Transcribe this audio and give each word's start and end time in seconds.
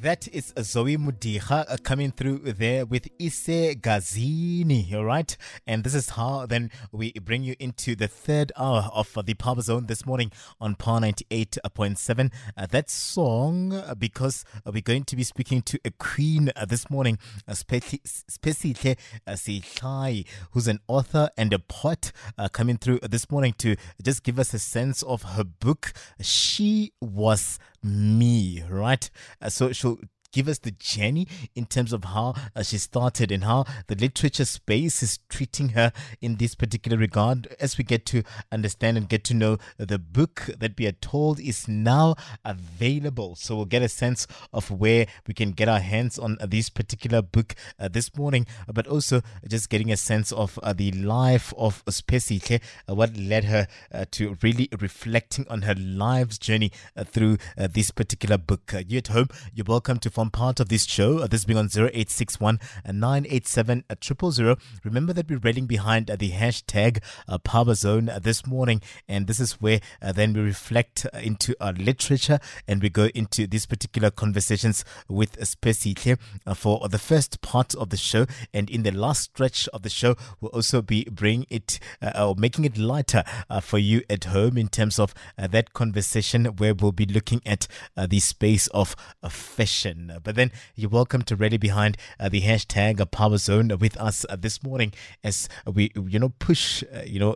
That 0.00 0.26
is 0.28 0.54
Zoe 0.58 0.96
Mudiha 0.96 1.66
uh, 1.68 1.76
coming 1.82 2.12
through 2.12 2.38
there 2.38 2.86
with 2.86 3.10
Ise 3.20 3.76
Gazini, 3.76 4.94
all 4.94 5.04
right? 5.04 5.36
And 5.66 5.84
this 5.84 5.94
is 5.94 6.08
how 6.08 6.46
then 6.46 6.70
we 6.92 7.12
bring 7.12 7.42
you 7.42 7.56
into 7.58 7.94
the 7.94 8.08
third 8.08 8.52
hour 8.56 8.88
of 8.94 9.18
uh, 9.18 9.20
the 9.20 9.34
Power 9.34 9.60
Zone 9.60 9.88
this 9.88 10.06
morning 10.06 10.32
on 10.58 10.76
Power 10.76 11.00
98.7. 11.00 12.32
Uh, 12.56 12.66
that 12.70 12.88
song, 12.88 13.74
uh, 13.74 13.94
because 13.94 14.46
uh, 14.66 14.70
we're 14.72 14.80
going 14.80 15.04
to 15.04 15.14
be 15.14 15.24
speaking 15.24 15.60
to 15.60 15.78
a 15.84 15.90
queen 15.90 16.50
uh, 16.56 16.64
this 16.64 16.88
morning, 16.88 17.18
uh, 17.46 17.52
Siphesihle 17.52 18.96
Sihlayi, 19.28 20.26
who's 20.52 20.68
an 20.68 20.80
author 20.88 21.28
and 21.36 21.52
a 21.52 21.58
poet, 21.58 22.12
coming 22.52 22.78
through 22.78 22.98
this 23.00 23.30
morning 23.30 23.52
to 23.58 23.76
just 24.02 24.22
give 24.22 24.38
us 24.38 24.54
a 24.54 24.58
sense 24.58 25.02
of 25.02 25.22
her 25.22 25.44
book. 25.44 25.92
She 26.18 26.92
was 27.02 27.58
me, 27.82 28.62
right? 28.68 29.08
Uh, 29.40 29.48
so 29.48 29.72
she'll 29.72 29.98
give 30.32 30.48
us 30.48 30.58
the 30.58 30.70
journey 30.72 31.28
in 31.54 31.66
terms 31.66 31.92
of 31.92 32.04
how 32.04 32.34
uh, 32.56 32.62
she 32.62 32.78
started 32.78 33.30
and 33.30 33.44
how 33.44 33.64
the 33.86 33.94
literature 33.94 34.44
space 34.44 35.02
is 35.02 35.18
treating 35.28 35.70
her 35.70 35.92
in 36.20 36.36
this 36.36 36.54
particular 36.54 36.96
regard 36.96 37.54
as 37.60 37.78
we 37.78 37.84
get 37.84 38.04
to 38.06 38.22
understand 38.50 38.96
and 38.96 39.08
get 39.08 39.22
to 39.24 39.34
know 39.34 39.58
the 39.78 39.98
book 39.98 40.48
that 40.58 40.72
we 40.78 40.86
are 40.86 40.92
told 40.92 41.38
is 41.38 41.68
now 41.68 42.16
available. 42.44 43.36
So 43.36 43.56
we'll 43.56 43.66
get 43.66 43.82
a 43.82 43.88
sense 43.88 44.26
of 44.52 44.70
where 44.70 45.06
we 45.26 45.34
can 45.34 45.52
get 45.52 45.68
our 45.68 45.80
hands 45.80 46.18
on 46.18 46.38
uh, 46.40 46.46
this 46.46 46.68
particular 46.68 47.22
book 47.22 47.54
uh, 47.78 47.88
this 47.88 48.16
morning, 48.16 48.46
but 48.72 48.86
also 48.86 49.22
just 49.46 49.68
getting 49.68 49.92
a 49.92 49.96
sense 49.96 50.32
of 50.32 50.58
uh, 50.62 50.72
the 50.72 50.92
life 50.92 51.52
of 51.56 51.84
Siphesihle, 51.84 52.60
uh, 52.88 52.94
what 52.94 53.16
led 53.16 53.44
her 53.44 53.66
uh, 53.92 54.04
to 54.12 54.36
really 54.42 54.68
reflecting 54.80 55.46
on 55.48 55.62
her 55.62 55.74
life's 55.74 56.38
journey 56.38 56.72
through 57.04 57.36
this 57.56 57.90
particular 57.90 58.38
book. 58.38 58.72
you 58.88 58.98
at 58.98 59.08
home, 59.08 59.28
you're 59.54 59.64
welcome 59.66 59.98
to 59.98 60.10
form 60.22 60.30
part 60.30 60.60
of 60.60 60.68
this 60.68 60.84
show. 60.84 61.18
Uh, 61.18 61.26
this 61.26 61.44
being 61.44 61.58
on 61.58 61.66
0861 61.66 62.60
987 62.86 63.84
000. 64.00 64.56
Remember 64.84 65.12
that 65.12 65.28
we're 65.28 65.38
railing 65.38 65.66
behind 65.66 66.10
uh, 66.10 66.16
the 66.16 66.30
hashtag 66.30 67.02
uh, 67.28 67.38
Power 67.38 67.74
Zone 67.74 68.08
uh, 68.08 68.20
this 68.20 68.46
morning, 68.46 68.80
and 69.08 69.26
this 69.26 69.40
is 69.40 69.54
where 69.54 69.80
uh, 70.00 70.12
then 70.12 70.32
we 70.32 70.40
reflect 70.40 71.06
uh, 71.12 71.18
into 71.18 71.56
our 71.60 71.72
literature 71.72 72.38
and 72.68 72.82
we 72.82 72.88
go 72.88 73.06
into 73.14 73.48
these 73.48 73.66
particular 73.66 74.10
conversations 74.10 74.84
with 75.08 75.36
Siphesihle 75.40 76.18
uh, 76.46 76.54
for 76.54 76.88
the 76.88 76.98
first 76.98 77.40
part 77.40 77.74
of 77.74 77.90
the 77.90 77.96
show. 77.96 78.26
And 78.54 78.70
in 78.70 78.84
the 78.84 78.92
last 78.92 79.22
stretch 79.22 79.66
of 79.68 79.82
the 79.82 79.90
show, 79.90 80.14
we'll 80.40 80.52
also 80.52 80.82
be 80.82 81.04
bringing 81.10 81.46
it 81.50 81.80
or 82.16 82.36
making 82.36 82.64
it 82.64 82.78
lighter 82.78 83.24
for 83.60 83.78
you 83.78 84.02
at 84.08 84.24
home 84.24 84.56
in 84.56 84.68
terms 84.68 84.98
of 84.98 85.14
that 85.36 85.72
conversation 85.72 86.44
where 86.44 86.74
we'll 86.74 86.92
be 86.92 87.06
looking 87.06 87.40
at 87.44 87.66
the 87.96 88.20
space 88.20 88.68
of 88.68 88.94
fashion. 89.28 90.11
But 90.22 90.34
then 90.34 90.50
you're 90.74 90.90
welcome 90.90 91.22
to 91.22 91.36
rally 91.36 91.58
behind 91.58 91.96
uh, 92.18 92.28
the 92.28 92.42
hashtag 92.42 93.10
Power 93.10 93.38
Zone 93.38 93.76
with 93.78 93.96
us 93.96 94.26
uh, 94.28 94.36
this 94.36 94.62
morning 94.62 94.92
as 95.22 95.48
we, 95.66 95.92
you 95.94 96.18
know, 96.18 96.30
push, 96.38 96.82
uh, 96.94 97.02
you 97.06 97.20
know, 97.20 97.34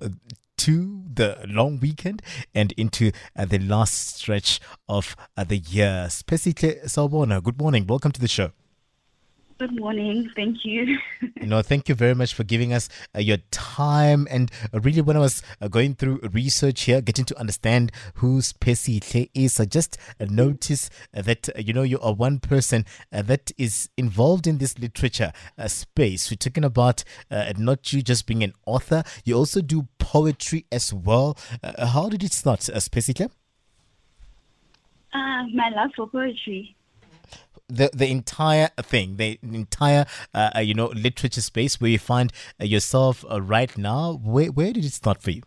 to 0.58 1.02
the 1.12 1.44
long 1.46 1.78
weekend 1.80 2.22
and 2.54 2.72
into 2.72 3.12
uh, 3.36 3.44
the 3.44 3.58
last 3.58 4.16
stretch 4.16 4.60
of 4.88 5.16
uh, 5.36 5.44
the 5.44 5.58
year. 5.58 6.06
Siphesihle 6.08 6.84
Sawubona, 6.84 7.42
good 7.42 7.58
morning. 7.58 7.86
Welcome 7.86 8.12
to 8.12 8.20
the 8.20 8.28
show. 8.28 8.52
Good 9.58 9.80
morning. 9.80 10.30
Thank 10.36 10.66
you. 10.66 10.98
you 11.40 11.46
know, 11.46 11.62
thank 11.62 11.88
you 11.88 11.94
very 11.94 12.14
much 12.14 12.34
for 12.34 12.44
giving 12.44 12.74
us 12.74 12.90
uh, 13.14 13.20
your 13.20 13.38
time. 13.50 14.28
And 14.30 14.50
uh, 14.74 14.80
really, 14.80 15.00
when 15.00 15.16
I 15.16 15.20
was 15.20 15.42
uh, 15.62 15.68
going 15.68 15.94
through 15.94 16.20
research 16.30 16.82
here, 16.82 17.00
getting 17.00 17.24
to 17.24 17.40
understand 17.40 17.90
who 18.16 18.40
Siphesihle 18.42 19.30
is, 19.32 19.58
I 19.58 19.64
just 19.64 19.96
uh, 20.20 20.26
noticed 20.28 20.92
uh, 21.16 21.22
that, 21.22 21.48
uh, 21.48 21.52
you 21.58 21.72
know, 21.72 21.84
you 21.84 21.98
are 22.00 22.12
one 22.12 22.38
person 22.38 22.84
that 23.10 23.50
is 23.56 23.88
involved 23.96 24.46
in 24.46 24.58
this 24.58 24.78
literature 24.78 25.32
space. 25.68 26.30
We're 26.30 26.36
talking 26.36 26.64
about 26.64 27.02
not 27.30 27.94
you 27.94 28.02
just 28.02 28.26
being 28.26 28.42
an 28.42 28.52
author, 28.66 29.04
you 29.24 29.36
also 29.36 29.62
do 29.62 29.88
poetry 29.98 30.66
as 30.70 30.92
well. 30.92 31.38
how 31.62 32.10
did 32.10 32.22
it 32.22 32.34
start, 32.34 32.68
uh, 32.68 32.74
Siphesihle? 32.74 33.30
Uh, 35.14 35.44
my 35.54 35.70
love 35.70 35.92
for 35.96 36.06
poetry 36.10 36.76
the 37.68 37.90
the 37.92 38.08
entire 38.10 38.68
thing, 38.82 39.16
the 39.16 39.38
entire 39.42 40.06
uh, 40.34 40.50
uh, 40.56 40.60
you 40.60 40.74
know 40.74 40.86
literature 40.86 41.40
space 41.40 41.80
where 41.80 41.90
you 41.90 41.98
find 41.98 42.32
uh, 42.60 42.64
yourself 42.64 43.24
uh, 43.30 43.40
right 43.40 43.76
now. 43.76 44.20
Where 44.22 44.46
where 44.46 44.72
did 44.72 44.84
it 44.84 44.92
start 44.92 45.22
for 45.22 45.30
you? 45.30 45.42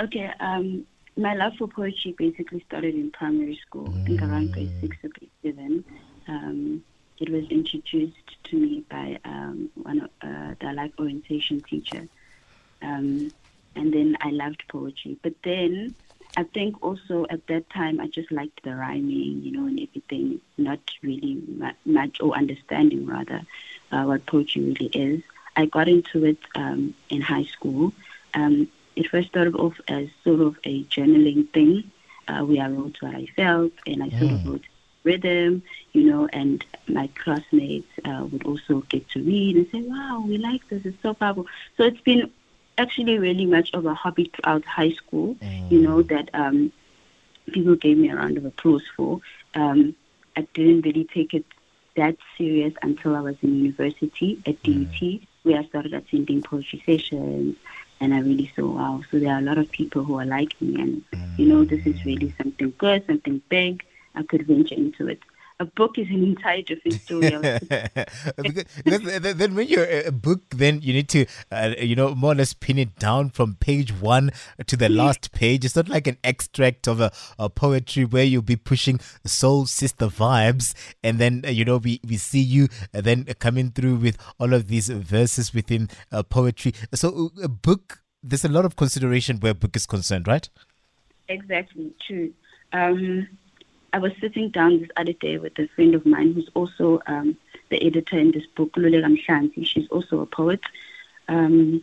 Okay, 0.00 0.30
um, 0.40 0.86
my 1.16 1.34
love 1.34 1.52
for 1.58 1.68
poetry 1.68 2.14
basically 2.16 2.64
started 2.66 2.94
in 2.94 3.10
primary 3.10 3.58
school. 3.66 3.88
Mm. 3.88 4.00
I 4.00 4.04
think 4.04 4.22
around 4.22 4.52
grade 4.52 4.72
six 4.80 4.96
or 5.04 5.08
grade 5.08 5.30
seven. 5.42 5.84
Um, 6.26 6.84
it 7.20 7.30
was 7.30 7.44
introduced 7.48 8.44
to 8.44 8.56
me 8.56 8.84
by 8.90 9.18
um, 9.24 9.70
one 9.74 10.00
of 10.00 10.10
uh, 10.20 10.54
the 10.60 10.72
like 10.72 10.92
orientation 10.98 11.60
teacher, 11.60 12.08
um, 12.82 13.32
and 13.76 13.92
then 13.92 14.16
I 14.20 14.30
loved 14.30 14.64
poetry. 14.68 15.16
But 15.22 15.34
then 15.44 15.94
I 16.36 16.42
think 16.42 16.82
also 16.82 17.26
at 17.30 17.46
that 17.46 17.70
time 17.70 18.00
I 18.00 18.08
just 18.08 18.32
liked 18.32 18.62
the 18.62 18.74
rhyming, 18.74 19.42
you 19.42 19.52
know, 19.52 19.66
and 19.66 19.78
everything, 19.80 20.40
not 20.58 20.80
really 21.02 21.40
much 21.84 22.20
or 22.20 22.36
understanding 22.36 23.06
rather 23.06 23.42
uh, 23.92 24.04
what 24.04 24.26
poetry 24.26 24.62
really 24.62 24.86
is. 24.86 25.22
I 25.56 25.66
got 25.66 25.88
into 25.88 26.24
it 26.24 26.38
um, 26.56 26.94
in 27.08 27.20
high 27.20 27.44
school. 27.44 27.92
Um, 28.34 28.68
it 28.96 29.08
first 29.08 29.28
started 29.28 29.54
off 29.54 29.80
as 29.88 30.08
sort 30.24 30.40
of 30.40 30.56
a 30.64 30.82
journaling 30.84 31.50
thing, 31.52 31.90
uh, 32.26 32.40
where 32.40 32.62
I 32.62 32.68
wrote 32.68 33.00
what 33.00 33.14
I 33.14 33.26
felt, 33.36 33.72
and 33.86 34.02
I 34.02 34.10
sort 34.10 34.32
of 34.32 34.40
mm. 34.40 34.46
wrote 34.46 34.64
rhythm, 35.04 35.62
you 35.92 36.04
know, 36.04 36.28
and 36.32 36.64
my 36.88 37.08
classmates 37.14 37.90
uh, 38.04 38.26
would 38.30 38.44
also 38.44 38.80
get 38.88 39.08
to 39.10 39.22
read 39.22 39.56
and 39.56 39.68
say, 39.70 39.82
"Wow, 39.82 40.24
we 40.26 40.38
like 40.38 40.66
this; 40.68 40.84
it's 40.84 41.00
so 41.02 41.14
powerful." 41.14 41.46
So 41.76 41.84
it's 41.84 42.00
been 42.00 42.30
actually 42.78 43.18
really 43.18 43.46
much 43.46 43.70
of 43.72 43.86
a 43.86 43.94
hobby 43.94 44.30
throughout 44.34 44.64
high 44.64 44.92
school, 44.92 45.34
mm. 45.36 45.70
you 45.70 45.80
know, 45.80 46.02
that 46.02 46.30
um, 46.34 46.72
people 47.52 47.76
gave 47.76 47.96
me 47.98 48.10
a 48.10 48.16
round 48.16 48.36
of 48.36 48.44
applause 48.44 48.84
for. 48.96 49.20
Um, 49.54 49.94
I 50.36 50.46
didn't 50.54 50.82
really 50.82 51.04
take 51.04 51.34
it 51.34 51.44
that 51.96 52.16
serious 52.36 52.74
until 52.82 53.14
I 53.14 53.20
was 53.20 53.36
in 53.42 53.56
university 53.56 54.42
at 54.46 54.62
DUT, 54.62 55.00
mm. 55.00 55.26
where 55.44 55.60
I 55.60 55.64
started 55.66 55.94
attending 55.94 56.42
poetry 56.42 56.82
sessions. 56.84 57.56
And 58.00 58.12
I 58.12 58.18
really 58.18 58.50
saw, 58.56 58.66
wow, 58.66 59.02
so 59.10 59.18
there 59.20 59.32
are 59.32 59.38
a 59.38 59.42
lot 59.42 59.56
of 59.56 59.70
people 59.70 60.02
who 60.02 60.18
are 60.18 60.26
like 60.26 60.60
me. 60.60 60.80
And, 60.80 61.10
mm. 61.10 61.38
you 61.38 61.46
know, 61.46 61.64
this 61.64 61.86
is 61.86 62.04
really 62.04 62.34
something 62.36 62.74
good, 62.76 63.06
something 63.06 63.40
big. 63.48 63.84
I 64.16 64.22
could 64.24 64.46
venture 64.46 64.74
into 64.74 65.08
it 65.08 65.20
a 65.60 65.64
book 65.64 65.98
is 65.98 66.08
an 66.08 66.24
entire 66.24 66.62
different 66.62 67.00
story. 67.00 67.30
because, 68.36 69.20
then 69.20 69.54
when 69.54 69.68
you're 69.68 69.86
a 69.86 70.10
book, 70.10 70.42
then 70.50 70.80
you 70.82 70.92
need 70.92 71.08
to, 71.10 71.26
uh, 71.52 71.74
you 71.78 71.94
know, 71.94 72.14
more 72.14 72.32
or 72.32 72.34
less 72.34 72.52
pin 72.52 72.78
it 72.78 72.96
down 72.98 73.30
from 73.30 73.54
page 73.54 73.92
one 73.92 74.32
to 74.66 74.76
the 74.76 74.88
last 74.88 75.32
page. 75.32 75.64
It's 75.64 75.76
not 75.76 75.88
like 75.88 76.06
an 76.06 76.18
extract 76.24 76.88
of 76.88 77.00
a, 77.00 77.12
a 77.38 77.48
poetry 77.48 78.04
where 78.04 78.24
you'll 78.24 78.42
be 78.42 78.56
pushing 78.56 78.98
soul 79.24 79.66
sister 79.66 80.06
vibes, 80.06 80.74
and 81.04 81.18
then 81.18 81.42
uh, 81.46 81.50
you 81.50 81.64
know 81.64 81.76
we 81.76 82.00
we 82.06 82.16
see 82.16 82.40
you 82.40 82.68
uh, 82.92 83.00
then 83.00 83.24
coming 83.38 83.70
through 83.70 83.96
with 83.96 84.18
all 84.40 84.52
of 84.52 84.66
these 84.66 84.88
verses 84.88 85.54
within 85.54 85.88
uh, 86.10 86.24
poetry. 86.24 86.74
So 86.94 87.30
uh, 87.38 87.44
a 87.44 87.48
book, 87.48 88.02
there's 88.22 88.44
a 88.44 88.48
lot 88.48 88.64
of 88.64 88.74
consideration 88.74 89.38
where 89.38 89.52
a 89.52 89.54
book 89.54 89.76
is 89.76 89.86
concerned, 89.86 90.26
right? 90.26 90.48
Exactly 91.28 91.92
true. 92.06 92.32
Um, 92.72 93.28
I 93.94 93.98
was 93.98 94.12
sitting 94.20 94.48
down 94.48 94.80
this 94.80 94.90
other 94.96 95.12
day 95.12 95.38
with 95.38 95.56
a 95.56 95.68
friend 95.68 95.94
of 95.94 96.04
mine 96.04 96.32
who's 96.32 96.50
also 96.54 97.00
um, 97.06 97.36
the 97.68 97.80
editor 97.80 98.18
in 98.18 98.32
this 98.32 98.44
book, 98.56 98.72
Lulega 98.72 99.06
Mshanti. 99.06 99.64
She's 99.64 99.86
also 99.86 100.18
a 100.18 100.26
poet. 100.26 100.58
Um, 101.28 101.80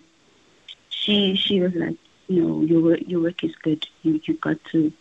she 0.90 1.36
she 1.38 1.62
was 1.62 1.74
like, 1.74 1.96
you 2.28 2.44
know, 2.44 2.64
your 2.64 2.98
your 2.98 3.22
work 3.22 3.46
is 3.46 3.56
good. 3.64 3.88
You 4.04 4.20
you 4.26 4.34
got 4.34 4.58
to 4.74 4.92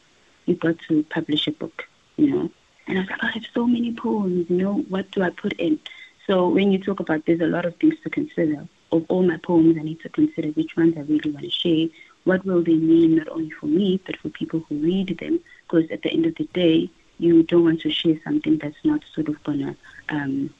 you 0.47 0.55
got 0.55 0.79
to 0.87 1.03
publish 1.03 1.49
a 1.49 1.51
book, 1.51 1.83
you 2.17 2.31
know. 2.31 2.49
And 2.87 2.99
I 2.99 3.01
was 3.01 3.11
like, 3.11 3.25
I 3.25 3.31
have 3.33 3.47
so 3.53 3.67
many 3.67 3.93
poems. 3.93 4.49
You 4.49 4.59
know, 4.59 4.75
what 4.75 5.11
do 5.11 5.23
I 5.23 5.31
put 5.31 5.55
in? 5.55 5.81
So 6.29 6.49
when 6.49 6.71
you 6.71 6.79
talk 6.79 7.01
about, 7.01 7.27
there's 7.27 7.41
a 7.41 7.47
lot 7.47 7.65
of 7.65 7.75
things 7.79 7.97
to 8.05 8.11
consider. 8.11 8.69
Of 8.93 9.05
all 9.09 9.25
my 9.25 9.39
poems, 9.39 9.77
I 9.77 9.83
need 9.83 10.01
to 10.03 10.09
consider 10.11 10.51
which 10.51 10.77
ones 10.77 10.95
I 10.97 11.01
really 11.01 11.33
want 11.33 11.45
to 11.45 11.51
share. 11.51 11.89
What 12.23 12.45
will 12.45 12.63
they 12.63 12.75
mean 12.75 13.17
not 13.17 13.29
only 13.31 13.51
for 13.51 13.67
me 13.67 14.01
but 14.07 14.17
for 14.19 14.29
people 14.29 14.61
who 14.69 14.77
read 14.77 15.19
them? 15.19 15.41
Because 15.65 15.91
at 15.91 16.03
the 16.03 16.13
end 16.13 16.27
of 16.27 16.37
the 16.37 16.45
day, 16.53 16.89
you 17.21 17.43
don't 17.43 17.65
want 17.65 17.81
to 17.83 17.91
share 17.91 18.19
something 18.25 18.59
that's 18.59 18.83
not 18.85 19.03
sort 19.15 19.29
of 19.29 19.43
gonna 19.45 19.77
um, 20.09 20.53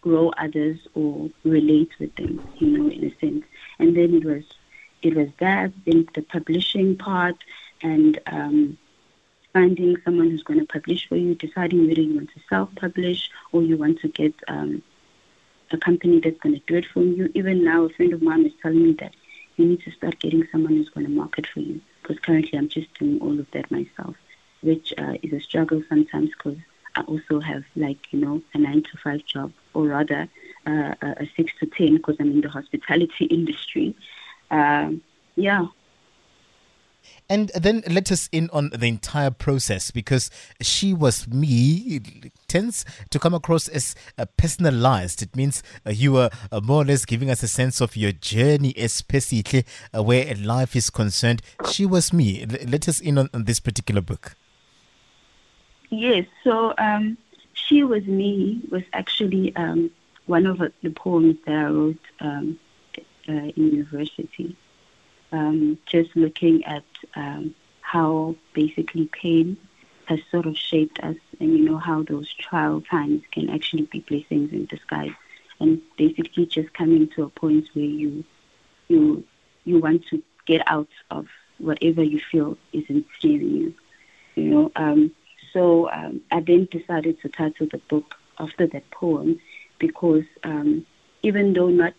grow 0.00 0.30
others 0.38 0.78
or 0.94 1.30
relate 1.44 1.90
with 1.98 2.14
them, 2.16 2.46
you 2.58 2.68
know, 2.68 2.90
in 2.90 3.04
a 3.04 3.18
sense. 3.18 3.44
And 3.78 3.96
then 3.96 4.14
it 4.14 4.24
was 4.24 4.44
it 5.02 5.14
was 5.14 5.28
that, 5.38 5.72
then 5.84 6.08
the 6.14 6.22
publishing 6.22 6.96
part, 6.96 7.36
and 7.82 8.18
um, 8.26 8.78
finding 9.52 9.96
someone 10.04 10.30
who's 10.30 10.42
going 10.42 10.60
to 10.60 10.66
publish 10.66 11.08
for 11.08 11.16
you, 11.16 11.34
deciding 11.34 11.86
whether 11.86 12.00
you 12.00 12.14
want 12.14 12.30
to 12.30 12.40
self-publish 12.48 13.30
or 13.52 13.62
you 13.62 13.76
want 13.76 14.00
to 14.00 14.08
get 14.08 14.34
um, 14.48 14.82
a 15.70 15.78
company 15.78 16.20
that's 16.20 16.38
going 16.40 16.54
to 16.54 16.62
do 16.66 16.76
it 16.76 16.86
for 16.92 17.02
you. 17.02 17.30
Even 17.34 17.64
now, 17.64 17.84
a 17.84 17.88
friend 17.90 18.12
of 18.12 18.22
mine 18.22 18.46
is 18.46 18.52
telling 18.62 18.82
me 18.82 18.92
that 18.94 19.14
you 19.56 19.66
need 19.66 19.82
to 19.82 19.90
start 19.92 20.18
getting 20.18 20.46
someone 20.52 20.74
who's 20.74 20.90
going 20.90 21.06
to 21.06 21.12
market 21.12 21.46
for 21.46 21.60
you 21.60 21.80
because 22.02 22.18
currently 22.20 22.58
I'm 22.58 22.68
just 22.68 22.92
doing 22.98 23.20
all 23.20 23.38
of 23.38 23.50
that 23.52 23.70
myself, 23.70 24.14
which 24.62 24.92
uh, 24.98 25.14
is 25.22 25.32
a 25.32 25.40
struggle 25.40 25.82
sometimes 25.88 26.30
because 26.30 26.58
I 26.94 27.02
also 27.02 27.40
have 27.40 27.64
like 27.74 28.12
you 28.12 28.20
know 28.20 28.42
a 28.54 28.58
nine 28.58 28.82
to 28.82 28.96
five 29.02 29.24
job 29.24 29.52
or 29.74 29.86
rather 29.86 30.28
uh, 30.66 30.94
a 31.02 31.28
six 31.36 31.52
to 31.60 31.66
ten 31.66 31.96
because 31.96 32.16
I'm 32.18 32.30
in 32.30 32.40
the 32.40 32.48
hospitality 32.48 33.24
industry. 33.30 33.94
Um, 34.50 35.02
yeah, 35.36 35.66
and 37.28 37.50
then 37.54 37.82
let 37.90 38.12
us 38.12 38.28
in 38.30 38.48
on 38.52 38.70
the 38.70 38.86
entire 38.86 39.30
process 39.30 39.90
because 39.90 40.30
she 40.60 40.94
was 40.94 41.26
me 41.28 42.00
tends 42.48 42.84
to 43.10 43.18
come 43.18 43.34
across 43.34 43.68
as 43.68 43.94
uh, 44.16 44.26
personalized. 44.36 45.22
It 45.22 45.34
means 45.34 45.62
uh, 45.84 45.90
you 45.90 46.12
were 46.12 46.30
uh, 46.52 46.60
more 46.60 46.82
or 46.82 46.84
less 46.84 47.04
giving 47.04 47.30
us 47.30 47.42
a 47.42 47.48
sense 47.48 47.80
of 47.80 47.96
your 47.96 48.12
journey, 48.12 48.74
especially 48.76 49.44
where 49.92 50.34
life 50.36 50.76
is 50.76 50.90
concerned. 50.90 51.42
She 51.62 51.84
was 51.84 52.12
me. 52.12 52.46
Let 52.46 52.88
us 52.88 53.00
in 53.00 53.18
on, 53.18 53.28
on 53.34 53.44
this 53.44 53.60
particular 53.60 54.00
book. 54.00 54.36
Yes. 55.90 56.26
So, 56.44 56.74
um, 56.78 57.16
She 57.52 57.82
Was 57.82 58.06
Me 58.06 58.60
was 58.70 58.82
actually 58.92 59.54
um, 59.56 59.90
one 60.26 60.46
of 60.46 60.58
the 60.58 60.90
poems 60.90 61.36
that 61.46 61.54
I 61.54 61.66
wrote 61.70 62.04
um, 62.20 62.58
uh, 63.28 63.32
in 63.32 63.72
university 63.72 64.56
um, 65.32 65.78
just 65.86 66.14
looking 66.16 66.64
at 66.64 66.84
um, 67.16 67.54
how 67.80 68.36
basically 68.54 69.06
pain 69.06 69.56
has 70.06 70.20
sort 70.30 70.46
of 70.46 70.56
shaped 70.56 70.98
us 71.00 71.16
and 71.40 71.56
you 71.56 71.64
know 71.64 71.78
how 71.78 72.02
those 72.02 72.32
trial 72.34 72.80
times 72.82 73.22
can 73.32 73.50
actually 73.50 73.84
be 73.84 74.00
blessings 74.00 74.52
in 74.52 74.66
disguise 74.66 75.14
and 75.60 75.80
basically 75.96 76.46
just 76.46 76.72
coming 76.74 77.08
to 77.08 77.24
a 77.24 77.28
point 77.30 77.66
where 77.74 77.84
you 77.84 78.24
you 78.88 79.24
you 79.64 79.78
want 79.80 80.04
to 80.06 80.22
get 80.46 80.62
out 80.66 80.88
of 81.10 81.26
whatever 81.58 82.02
you 82.02 82.20
feel 82.30 82.56
is 82.72 82.84
ensnaring 82.88 83.54
you 83.56 83.74
you 84.36 84.44
know 84.44 84.70
um, 84.76 85.10
so 85.56 85.90
um, 85.90 86.20
I 86.30 86.40
then 86.40 86.68
decided 86.70 87.18
to 87.22 87.30
title 87.30 87.66
the 87.72 87.78
book 87.88 88.14
after 88.38 88.66
that 88.66 88.90
poem 88.90 89.40
because 89.78 90.24
um, 90.44 90.84
even 91.22 91.54
though 91.54 91.70
not 91.70 91.94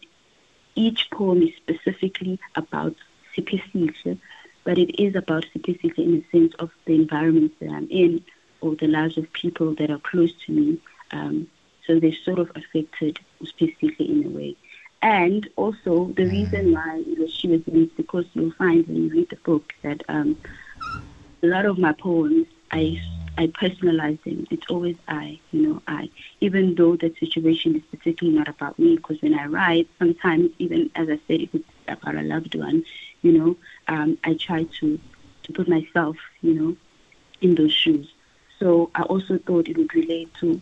each 0.76 1.10
poem 1.10 1.42
is 1.42 1.56
specifically 1.56 2.40
about 2.56 2.94
Siphesihle, 3.36 4.20
but 4.64 4.78
it 4.78 5.02
is 5.02 5.16
about 5.16 5.48
Siphesihle 5.56 5.98
in 5.98 6.12
the 6.12 6.26
sense 6.32 6.54
of 6.60 6.70
the 6.86 6.94
environment 6.94 7.54
that 7.60 7.72
I'm 7.72 7.88
in 7.90 8.24
or 8.62 8.76
the 8.76 8.86
lives 8.86 9.18
of 9.18 9.34
people 9.34 9.74
that 9.74 9.90
are 9.90 10.02
close 10.12 10.34
to 10.46 10.52
me. 10.52 10.80
Um, 11.10 11.48
so 11.88 12.00
they 12.00 12.16
sort 12.24 12.38
of 12.38 12.52
affected 12.54 13.20
Siphesihle 13.42 14.08
in 14.08 14.24
a 14.28 14.30
way. 14.30 14.56
And 15.02 15.50
also 15.56 16.14
the 16.16 16.26
mm. 16.26 16.32
reason 16.32 16.74
why 16.74 17.04
she 17.30 17.48
was 17.48 17.66
released 17.66 17.98
because 17.98 18.26
you'll 18.34 18.52
find 18.52 18.86
when 18.86 18.98
you 18.98 19.10
read 19.10 19.32
the 19.32 19.36
book 19.38 19.74
that 19.82 20.04
um, 20.10 20.38
a 21.42 21.48
lot 21.48 21.66
of 21.66 21.80
my 21.80 21.94
poems 21.94 22.46
I 22.70 23.02
I 23.38 23.48
personalize 23.48 24.22
them. 24.24 24.48
It's 24.50 24.66
always 24.70 24.96
I, 25.08 25.40
you 25.52 25.62
know, 25.62 25.82
I. 25.88 26.10
Even 26.42 26.76
though 26.76 26.96
the 26.96 27.14
situation 27.20 27.76
is 27.76 27.84
particularly 27.92 28.38
not 28.38 28.48
about 28.48 28.80
me, 28.80 28.96
because 28.96 29.22
when 29.22 29.34
I 29.34 29.46
write, 29.46 29.88
sometimes 30.00 30.52
even 30.58 30.90
as 30.96 31.08
I 31.10 31.20
said, 31.28 31.42
if 31.42 31.54
it's 31.54 31.70
about 31.88 32.16
a 32.16 32.24
loved 32.24 32.56
one, 32.56 32.84
you 33.22 33.32
know, 33.38 33.58
um, 33.88 34.18
I 34.24 34.34
try 34.34 34.64
to 34.80 35.00
to 35.44 35.54
put 35.54 35.68
myself, 35.68 36.18
you 36.42 36.54
know, 36.54 36.76
in 37.42 37.56
those 37.56 37.72
shoes. 37.72 38.12
So 38.60 38.90
I 38.96 39.04
also 39.04 39.38
thought 39.38 39.68
it 39.70 39.78
would 39.78 39.94
relate 39.94 40.34
to 40.42 40.62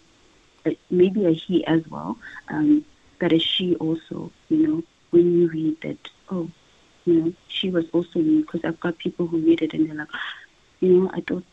maybe 0.90 1.26
a 1.26 1.32
he 1.32 1.66
as 1.66 1.88
well, 1.90 2.18
um, 2.50 2.84
but 3.20 3.32
a 3.32 3.40
she 3.40 3.76
also, 3.76 4.32
you 4.50 4.68
know, 4.68 4.84
when 5.12 5.40
you 5.40 5.48
read 5.50 5.80
that, 5.82 6.10
oh, 6.30 6.50
you 7.06 7.14
know, 7.14 7.34
she 7.48 7.70
was 7.70 7.86
also 7.94 8.20
me, 8.20 8.42
because 8.42 8.62
I've 8.66 8.80
got 8.80 8.98
people 8.98 9.28
who 9.28 9.38
read 9.38 9.62
it 9.62 9.74
and 9.74 9.88
they're 9.88 9.96
like, 9.96 10.08
you 10.82 10.90
know, 10.90 11.12
I 11.14 11.22
thought, 11.22 11.46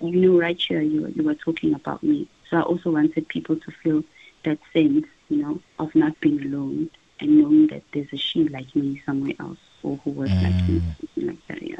you 0.00 0.20
know, 0.20 0.38
right 0.38 0.60
here 0.60 0.80
you 0.80 1.06
you 1.14 1.22
were 1.22 1.34
talking 1.34 1.74
about 1.74 2.02
me. 2.02 2.28
So 2.50 2.58
I 2.58 2.62
also 2.62 2.90
wanted 2.90 3.28
people 3.28 3.56
to 3.56 3.70
feel 3.82 4.04
that 4.44 4.58
sense, 4.72 5.06
you 5.28 5.42
know, 5.42 5.60
of 5.78 5.94
not 5.94 6.18
being 6.20 6.42
alone 6.42 6.90
and 7.20 7.38
knowing 7.38 7.66
that 7.68 7.82
there's 7.92 8.12
a 8.12 8.16
she 8.16 8.48
like 8.48 8.74
me 8.74 9.02
somewhere 9.04 9.34
else 9.40 9.58
or 9.82 9.96
who 9.98 10.10
was 10.10 10.30
mm. 10.30 10.42
like 10.42 10.68
me, 10.68 10.82
like 11.16 11.46
that, 11.48 11.62
yeah. 11.62 11.77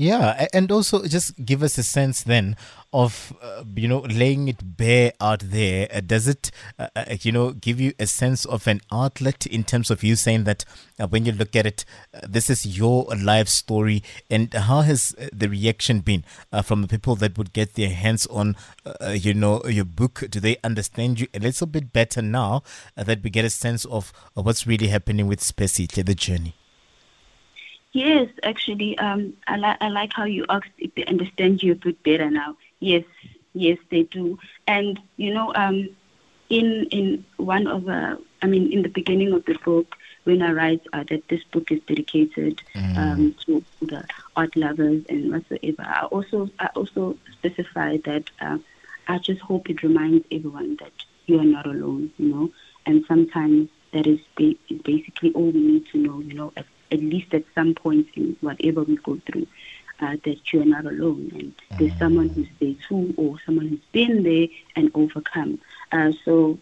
Yeah, 0.00 0.46
and 0.54 0.72
also 0.72 1.04
just 1.04 1.44
give 1.44 1.62
us 1.62 1.76
a 1.76 1.82
sense 1.82 2.22
then 2.22 2.56
of 2.90 3.34
uh, 3.42 3.64
you 3.76 3.86
know 3.86 3.98
laying 3.98 4.48
it 4.48 4.78
bare 4.78 5.12
out 5.20 5.40
there. 5.40 5.88
Uh, 5.92 6.00
does 6.00 6.26
it 6.26 6.50
uh, 6.78 6.88
uh 6.96 7.16
you 7.20 7.32
know 7.32 7.52
give 7.52 7.78
you 7.78 7.92
a 7.98 8.06
sense 8.06 8.46
of 8.46 8.66
an 8.66 8.80
outlet 8.90 9.44
in 9.44 9.62
terms 9.62 9.90
of 9.90 10.02
you 10.02 10.16
saying 10.16 10.44
that 10.44 10.64
uh, 10.98 11.06
when 11.06 11.26
you 11.26 11.32
look 11.32 11.54
at 11.54 11.66
it, 11.66 11.84
uh, 12.14 12.20
this 12.26 12.48
is 12.48 12.78
your 12.78 13.04
life 13.14 13.48
story, 13.48 14.02
and 14.30 14.54
how 14.54 14.80
has 14.80 15.14
the 15.34 15.50
reaction 15.50 16.00
been 16.00 16.24
from 16.64 16.80
the 16.80 16.88
people 16.88 17.14
that 17.16 17.36
would 17.36 17.52
get 17.52 17.74
their 17.74 17.90
hands 17.90 18.26
on 18.28 18.56
you 19.12 19.34
know 19.34 19.60
your 19.66 19.84
book? 19.84 20.24
Do 20.30 20.40
they 20.40 20.56
understand 20.64 21.20
you 21.20 21.26
a 21.34 21.40
little 21.40 21.66
bit 21.66 21.92
better 21.92 22.22
now 22.22 22.62
that 22.96 23.22
we 23.22 23.28
get 23.28 23.44
a 23.44 23.50
sense 23.50 23.84
of 23.84 24.14
what's 24.32 24.66
really 24.66 24.88
happening 24.88 25.26
with 25.26 25.40
Spesi, 25.40 25.86
the 25.86 26.14
journey? 26.14 26.54
Yes, 27.92 28.28
actually, 28.42 28.96
um, 28.98 29.34
I, 29.46 29.56
li- 29.56 29.76
I 29.80 29.88
like 29.88 30.12
how 30.12 30.24
you 30.24 30.44
asked 30.48 30.70
if 30.78 30.94
they 30.94 31.04
understand 31.04 31.62
you 31.62 31.72
a 31.72 31.76
bit 31.76 32.02
better 32.02 32.30
now. 32.30 32.56
Yes, 32.78 33.04
yes, 33.52 33.78
they 33.90 34.02
do. 34.04 34.38
And 34.66 35.00
you 35.16 35.34
know, 35.34 35.52
um, 35.54 35.88
in 36.48 36.86
in 36.90 37.24
one 37.36 37.66
of 37.66 37.84
the, 37.84 38.18
I 38.42 38.46
mean, 38.46 38.72
in 38.72 38.82
the 38.82 38.88
beginning 38.88 39.32
of 39.32 39.44
the 39.44 39.54
book, 39.64 39.96
when 40.24 40.42
I 40.42 40.52
write 40.52 40.82
uh, 40.92 41.04
that 41.08 41.28
this 41.28 41.42
book 41.44 41.70
is 41.72 41.80
dedicated 41.86 42.62
mm. 42.74 42.96
um, 42.96 43.34
to 43.46 43.64
the 43.80 44.04
art 44.36 44.54
lovers 44.56 45.04
and 45.08 45.32
whatsoever, 45.32 45.82
I 45.82 46.04
also 46.04 46.48
I 46.60 46.66
also 46.76 47.16
specify 47.32 47.96
that 48.04 48.30
uh, 48.40 48.58
I 49.08 49.18
just 49.18 49.40
hope 49.40 49.68
it 49.68 49.82
reminds 49.82 50.26
everyone 50.30 50.76
that 50.80 50.92
you 51.26 51.40
are 51.40 51.44
not 51.44 51.66
alone. 51.66 52.12
You 52.18 52.28
know, 52.28 52.50
and 52.86 53.04
sometimes 53.06 53.68
that 53.92 54.06
is, 54.06 54.20
ba- 54.36 54.54
basically 54.84 55.32
all 55.32 55.50
we 55.50 55.60
need 55.60 55.86
to 55.88 55.98
know. 55.98 56.20
You 56.20 56.34
know, 56.34 56.52
at 56.56 56.66
least 56.98 57.32
at 57.32 57.44
some 57.54 57.74
point 57.74 58.08
in 58.14 58.36
whatever 58.40 58.82
we 58.82 58.96
go 58.96 59.20
through, 59.26 59.46
uh, 60.00 60.16
that 60.24 60.52
you're 60.52 60.64
not 60.64 60.86
alone 60.86 61.30
and 61.34 61.56
mm-hmm. 61.56 61.76
there's 61.78 61.98
someone 61.98 62.28
who's 62.30 62.48
there 62.58 62.74
too 62.88 63.14
or 63.16 63.36
someone 63.46 63.68
who's 63.68 63.78
been 63.92 64.24
there 64.24 64.48
and 64.74 64.90
overcome. 64.94 65.60
Uh, 65.92 66.10
so, 66.24 66.58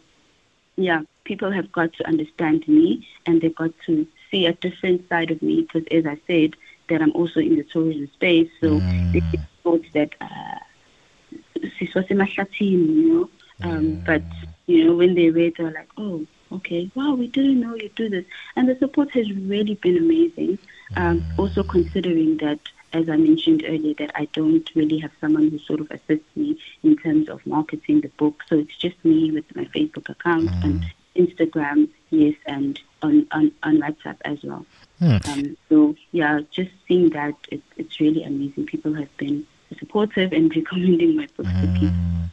yeah, 0.76 1.02
people 1.24 1.50
have 1.50 1.72
got 1.72 1.92
to 1.94 2.06
understand 2.06 2.66
me 2.68 3.08
and 3.26 3.40
they've 3.40 3.54
got 3.54 3.72
to 3.86 4.06
see 4.30 4.46
a 4.46 4.52
different 4.52 5.08
side 5.08 5.30
of 5.30 5.40
me 5.40 5.62
because, 5.62 5.84
as 5.90 6.04
I 6.04 6.18
said, 6.26 6.56
that 6.88 7.02
I'm 7.02 7.12
also 7.12 7.40
in 7.40 7.56
the 7.56 7.64
tourism 7.64 8.08
space. 8.14 8.50
So 8.60 8.80
mm. 8.80 9.12
they 9.12 9.22
thought 9.62 9.84
that 9.94 10.14
uh, 10.20 10.58
you 12.58 12.78
know. 13.08 13.30
Um, 13.60 13.86
mm. 13.86 14.04
But, 14.04 14.22
you 14.66 14.84
know, 14.84 14.94
when 14.94 15.14
they 15.14 15.30
read, 15.30 15.54
they're 15.56 15.70
like, 15.70 15.88
oh, 15.96 16.26
okay, 16.52 16.90
wow, 16.94 17.14
we 17.14 17.28
didn't 17.28 17.60
know 17.60 17.74
you 17.74 17.90
do 17.90 18.08
this. 18.08 18.24
And 18.56 18.68
the 18.68 18.76
support 18.78 19.10
has 19.12 19.30
really 19.32 19.74
been 19.74 19.96
amazing. 19.96 20.58
Um, 20.96 21.20
mm. 21.20 21.38
Also 21.38 21.62
considering 21.62 22.38
that, 22.38 22.60
as 22.92 23.08
I 23.08 23.16
mentioned 23.16 23.64
earlier, 23.66 23.94
that 23.98 24.12
I 24.14 24.26
don't 24.32 24.68
really 24.74 24.98
have 24.98 25.12
someone 25.20 25.48
who 25.50 25.58
sort 25.58 25.80
of 25.80 25.90
assists 25.90 26.34
me 26.34 26.58
in 26.82 26.96
terms 26.96 27.28
of 27.28 27.46
marketing 27.46 28.00
the 28.00 28.08
book. 28.08 28.42
So 28.48 28.58
it's 28.58 28.76
just 28.76 29.02
me 29.04 29.30
with 29.30 29.44
my 29.54 29.64
Facebook 29.66 30.08
account 30.08 30.50
mm. 30.50 30.64
and 30.64 30.84
Instagram, 31.16 31.88
yes, 32.10 32.34
and 32.46 32.80
on, 33.02 33.26
on, 33.32 33.52
on 33.62 33.78
WhatsApp 33.78 34.16
as 34.24 34.42
well. 34.42 34.64
Mm. 35.00 35.28
Um, 35.28 35.56
so, 35.68 35.94
yeah, 36.12 36.40
just 36.50 36.70
seeing 36.86 37.10
that, 37.10 37.34
it, 37.50 37.62
it's 37.76 38.00
really 38.00 38.24
amazing. 38.24 38.66
People 38.66 38.94
have 38.94 39.14
been 39.16 39.46
supportive 39.78 40.32
and 40.32 40.54
recommending 40.56 41.16
my 41.16 41.26
book 41.36 41.46
to 41.46 41.76
people. 41.78 42.30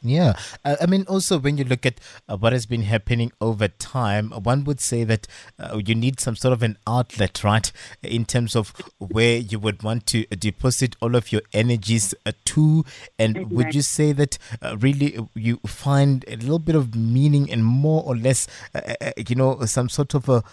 Yeah, 0.00 0.34
uh, 0.64 0.76
I 0.80 0.86
mean, 0.86 1.04
also 1.08 1.40
when 1.40 1.58
you 1.58 1.64
look 1.64 1.84
at 1.84 1.98
uh, 2.28 2.36
what 2.36 2.52
has 2.52 2.66
been 2.66 2.82
happening 2.82 3.32
over 3.40 3.66
time, 3.66 4.30
one 4.30 4.62
would 4.62 4.80
say 4.80 5.02
that 5.02 5.26
uh, 5.58 5.80
you 5.84 5.96
need 5.96 6.20
some 6.20 6.36
sort 6.36 6.52
of 6.52 6.62
an 6.62 6.78
outlet, 6.86 7.42
right, 7.42 7.70
in 8.02 8.24
terms 8.24 8.54
of 8.54 8.72
where 8.98 9.38
you 9.38 9.58
would 9.58 9.82
want 9.82 10.06
to 10.06 10.24
deposit 10.26 10.94
all 11.02 11.16
of 11.16 11.32
your 11.32 11.42
energies 11.52 12.14
uh, 12.24 12.32
to. 12.44 12.84
And 13.18 13.50
would 13.50 13.74
you 13.74 13.82
say 13.82 14.12
that 14.12 14.38
uh, 14.62 14.76
really 14.78 15.18
you 15.34 15.58
find 15.66 16.24
a 16.28 16.36
little 16.36 16.60
bit 16.60 16.76
of 16.76 16.94
meaning 16.94 17.50
and 17.50 17.64
more 17.64 18.04
or 18.04 18.16
less, 18.16 18.46
uh, 18.76 18.94
you 19.16 19.34
know, 19.34 19.64
some 19.64 19.88
sort 19.88 20.14
of 20.14 20.28
a, 20.28 20.44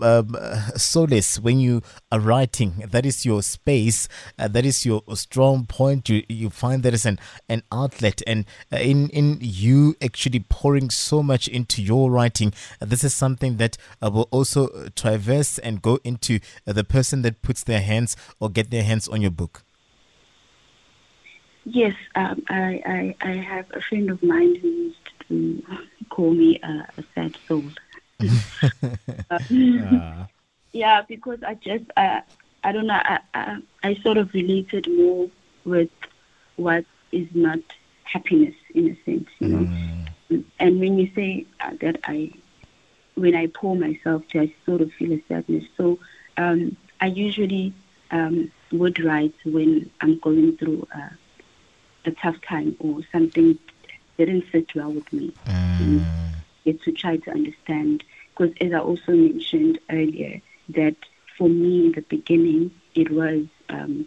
um, 0.00 0.36
solace 0.74 1.38
when 1.38 1.60
you 1.60 1.82
are 2.10 2.18
writing? 2.18 2.82
That 2.90 3.06
is 3.06 3.24
your 3.24 3.42
space, 3.42 4.08
that 4.36 4.66
is 4.66 4.84
your 4.84 5.02
strong 5.14 5.66
point. 5.66 6.08
You 6.08 6.24
you 6.28 6.50
find 6.50 6.82
that 6.82 6.92
as 6.92 7.06
an 7.06 7.20
an 7.48 7.62
outlet 7.70 8.20
and 8.26 8.44
in 8.80 9.08
in 9.10 9.38
you 9.40 9.96
actually 10.02 10.40
pouring 10.40 10.90
so 10.90 11.22
much 11.22 11.48
into 11.48 11.82
your 11.82 12.10
writing. 12.10 12.52
This 12.80 13.04
is 13.04 13.14
something 13.14 13.56
that 13.58 13.76
uh, 14.02 14.10
will 14.10 14.28
also 14.30 14.68
uh, 14.68 14.88
traverse 14.96 15.58
and 15.58 15.82
go 15.82 15.98
into 16.04 16.40
uh, 16.66 16.72
the 16.72 16.84
person 16.84 17.22
that 17.22 17.42
puts 17.42 17.64
their 17.64 17.80
hands 17.80 18.16
or 18.38 18.50
get 18.50 18.70
their 18.70 18.82
hands 18.82 19.08
on 19.08 19.20
your 19.20 19.30
book. 19.30 19.64
Yes, 21.64 21.94
um, 22.14 22.42
I, 22.48 23.14
I, 23.22 23.28
I 23.28 23.32
have 23.36 23.66
a 23.72 23.80
friend 23.80 24.10
of 24.10 24.22
mine 24.22 24.56
who 24.56 24.68
used 24.68 24.96
to 25.28 25.62
call 26.08 26.32
me 26.32 26.58
a, 26.62 26.86
a 26.96 27.04
sad 27.14 27.36
soul. 27.46 27.64
uh, 29.30 29.38
yeah, 30.72 31.02
because 31.06 31.42
I 31.46 31.54
just, 31.54 31.84
uh, 31.96 32.20
I 32.64 32.72
don't 32.72 32.86
know, 32.86 32.94
I, 32.94 33.20
I, 33.34 33.58
I 33.82 33.94
sort 33.96 34.16
of 34.16 34.32
related 34.32 34.88
more 34.90 35.28
with 35.64 35.90
what 36.56 36.84
is 37.12 37.28
not 37.34 37.60
happiness 38.12 38.54
in 38.74 38.88
a 38.90 39.04
sense, 39.04 39.28
you 39.38 39.48
know. 39.48 40.06
Mm. 40.30 40.44
And 40.58 40.80
when 40.80 40.98
you 40.98 41.10
say 41.14 41.46
uh, 41.60 41.72
that 41.80 42.00
I, 42.04 42.32
when 43.14 43.34
I 43.34 43.46
pour 43.46 43.76
myself 43.76 44.26
to, 44.28 44.40
I 44.40 44.54
sort 44.66 44.80
of 44.80 44.92
feel 44.92 45.12
a 45.12 45.22
sadness. 45.28 45.64
So 45.76 45.98
um, 46.36 46.76
I 47.00 47.06
usually 47.06 47.72
um, 48.10 48.50
would 48.72 49.02
write 49.02 49.34
when 49.44 49.90
I'm 50.00 50.18
going 50.18 50.56
through 50.56 50.86
uh, 50.94 51.10
a 52.04 52.10
tough 52.12 52.40
time 52.42 52.76
or 52.78 53.00
something 53.12 53.58
didn't 54.16 54.44
sit 54.52 54.74
well 54.74 54.92
with 54.92 55.10
me. 55.12 55.32
Mm. 55.46 56.04
It's 56.64 56.84
to 56.84 56.92
try 56.92 57.16
to 57.16 57.30
understand. 57.30 58.04
Because 58.30 58.54
as 58.60 58.72
I 58.72 58.78
also 58.78 59.12
mentioned 59.12 59.78
earlier, 59.90 60.40
that 60.70 60.96
for 61.36 61.48
me 61.48 61.86
in 61.86 61.92
the 61.92 62.02
beginning, 62.02 62.70
it 62.94 63.10
was 63.10 63.46
um, 63.68 64.06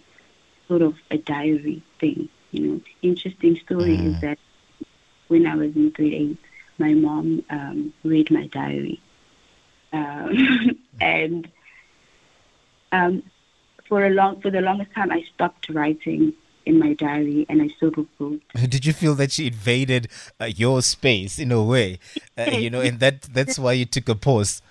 sort 0.68 0.82
of 0.82 0.96
a 1.10 1.18
diary 1.18 1.82
thing. 2.00 2.30
You 2.54 2.68
know, 2.68 2.82
interesting 3.02 3.60
story 3.66 3.98
mm. 3.98 4.14
is 4.14 4.22
that 4.22 4.38
when 5.28 5.48
I 5.48 5.56
was 5.56 5.76
in 5.76 5.90
grade 5.90 6.14
eight, 6.14 6.38
my 6.78 6.94
mom 6.94 7.44
um, 7.50 7.94
read 8.04 8.30
my 8.32 8.48
diary, 8.48 9.02
um, 9.92 10.80
and 11.02 11.50
um, 12.92 13.24
for 13.88 14.06
a 14.06 14.10
long 14.10 14.40
for 14.42 14.52
the 14.52 14.62
longest 14.62 14.94
time, 14.94 15.12
I 15.12 15.24
stopped 15.34 15.70
writing 15.70 16.34
in 16.66 16.80
my 16.80 16.94
diary 16.94 17.46
and 17.50 17.62
I 17.62 17.70
sort 17.80 17.98
of 17.98 18.08
wrote. 18.20 18.42
Did 18.70 18.86
you 18.86 18.94
feel 18.94 19.16
that 19.16 19.32
she 19.32 19.48
invaded 19.48 20.08
uh, 20.40 20.46
your 20.46 20.82
space 20.82 21.40
in 21.40 21.52
a 21.52 21.62
way? 21.62 22.00
Uh, 22.38 22.52
you 22.52 22.70
know, 22.70 22.82
and 22.82 23.00
that 23.00 23.24
that's 23.24 23.60
why 23.60 23.74
you 23.74 23.86
took 23.86 24.10
a 24.10 24.16
pause. 24.16 24.62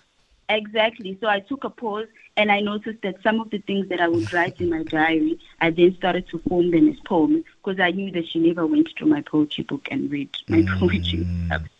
Exactly. 0.48 1.16
So 1.20 1.28
I 1.28 1.40
took 1.40 1.64
a 1.64 1.70
pause 1.70 2.08
and 2.36 2.50
I 2.50 2.60
noticed 2.60 3.02
that 3.02 3.22
some 3.22 3.40
of 3.40 3.50
the 3.50 3.58
things 3.58 3.88
that 3.88 4.00
I 4.00 4.08
would 4.08 4.32
write 4.32 4.60
in 4.60 4.70
my 4.70 4.82
diary, 4.82 5.38
I 5.60 5.70
then 5.70 5.94
started 5.96 6.28
to 6.28 6.38
form 6.48 6.70
them 6.70 6.88
as 6.88 6.98
poems 7.00 7.44
because 7.62 7.80
I 7.80 7.90
knew 7.90 8.10
that 8.12 8.28
she 8.28 8.38
never 8.38 8.66
went 8.66 8.88
through 8.96 9.08
my 9.08 9.22
poetry 9.22 9.64
book 9.64 9.88
and 9.90 10.10
read 10.10 10.30
my 10.48 10.58
mm. 10.58 10.78
poetry. 10.78 11.26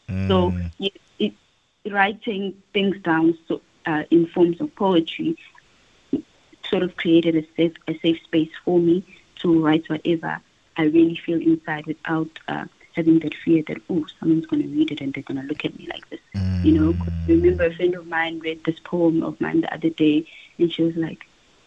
Mm. 0.08 0.28
So 0.28 0.54
it, 0.78 0.92
it, 1.18 1.32
writing 1.90 2.54
things 2.72 2.96
down 3.02 3.36
so, 3.48 3.60
uh, 3.86 4.04
in 4.10 4.26
forms 4.26 4.60
of 4.60 4.74
poetry 4.76 5.36
sort 6.68 6.82
of 6.82 6.96
created 6.96 7.36
a 7.36 7.46
safe, 7.56 7.74
a 7.88 7.98
safe 7.98 8.22
space 8.24 8.50
for 8.64 8.78
me 8.78 9.04
to 9.36 9.62
write 9.62 9.88
whatever 9.88 10.40
I 10.76 10.84
really 10.84 11.20
feel 11.24 11.40
inside 11.40 11.86
without 11.86 12.38
uh, 12.48 12.64
having 12.92 13.18
that 13.20 13.34
fear 13.34 13.62
that 13.66 13.78
oh 13.90 14.04
someone's 14.18 14.46
going 14.46 14.62
to 14.62 14.68
read 14.68 14.90
it 14.90 15.00
and 15.00 15.12
they're 15.14 15.22
going 15.22 15.40
to 15.40 15.46
look 15.46 15.64
at 15.64 15.76
me 15.78 15.86
like 15.88 16.08
this 16.10 16.20
mm. 16.34 16.64
you 16.64 16.72
know 16.72 16.94
remember 17.26 17.64
a 17.64 17.74
friend 17.74 17.94
of 17.94 18.06
mine 18.06 18.38
read 18.40 18.62
this 18.64 18.78
poem 18.84 19.22
of 19.22 19.40
mine 19.40 19.60
the 19.60 19.74
other 19.74 19.90
day 19.90 20.26
and 20.58 20.72
she 20.72 20.82
was 20.82 20.96
like 20.96 21.26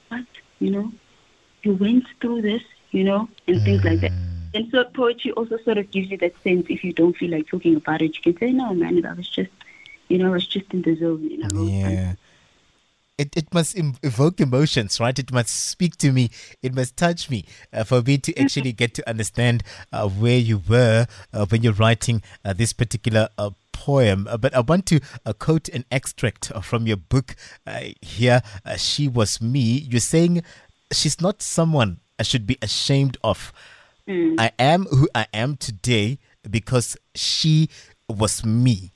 what 0.09 0.25
you 0.59 0.69
know 0.69 0.91
you 1.63 1.73
went 1.73 2.05
through 2.21 2.41
this 2.41 2.63
you 2.91 3.03
know 3.03 3.27
and 3.47 3.57
mm. 3.57 3.63
things 3.63 3.83
like 3.83 3.99
that 4.01 4.11
mm. 4.11 4.49
and 4.53 4.69
so 4.71 4.83
poetry 4.83 5.31
also 5.31 5.57
sort 5.59 5.77
of 5.77 5.89
gives 5.91 6.09
you 6.11 6.17
that 6.17 6.33
sense 6.43 6.65
if 6.69 6.83
you 6.83 6.93
don't 6.93 7.17
feel 7.17 7.31
like 7.31 7.47
talking 7.47 7.75
about 7.75 8.01
it 8.01 8.15
you 8.15 8.21
can 8.33 8.37
say 8.39 8.51
no 8.51 8.73
man 8.73 9.05
I 9.05 9.13
was 9.13 9.27
just 9.27 9.51
you 10.07 10.17
know 10.17 10.27
I 10.27 10.31
was 10.31 10.47
just 10.47 10.71
in 10.73 10.81
the 10.81 10.95
zone 10.95 11.23
you 11.23 11.37
know 11.37 11.63
yeah 11.63 12.13
it, 13.17 13.35
it 13.35 13.53
must 13.53 13.77
evoke 13.77 14.41
emotions, 14.41 14.99
right? 14.99 15.17
It 15.17 15.31
must 15.31 15.49
speak 15.49 15.97
to 15.97 16.11
me. 16.11 16.29
It 16.61 16.73
must 16.73 16.97
touch 16.97 17.29
me 17.29 17.45
uh, 17.71 17.83
for 17.83 18.01
me 18.01 18.17
to 18.17 18.37
actually 18.37 18.73
get 18.73 18.93
to 18.95 19.09
understand 19.09 19.63
uh, 19.91 20.07
where 20.07 20.37
you 20.37 20.61
were 20.67 21.07
uh, 21.33 21.45
when 21.45 21.63
you're 21.63 21.73
writing 21.73 22.21
uh, 22.43 22.53
this 22.53 22.73
particular 22.73 23.29
uh, 23.37 23.51
poem. 23.71 24.27
Uh, 24.29 24.37
but 24.37 24.53
I 24.53 24.59
want 24.59 24.85
to 24.87 24.99
quote 25.39 25.69
an 25.69 25.85
extract 25.91 26.51
from 26.61 26.87
your 26.87 26.97
book 26.97 27.35
here. 28.01 28.41
she 28.77 29.07
was 29.07 29.41
me. 29.41 29.59
You're 29.59 29.99
saying 29.99 30.43
she's 30.91 31.21
not 31.21 31.41
someone 31.41 31.99
I 32.19 32.23
should 32.23 32.45
be 32.45 32.57
ashamed 32.61 33.17
of. 33.23 33.53
Mm. 34.07 34.35
I 34.37 34.51
am 34.59 34.85
who 34.85 35.09
I 35.15 35.27
am 35.33 35.57
today 35.57 36.19
because 36.49 36.95
she 37.15 37.69
was 38.07 38.45
me. 38.45 38.91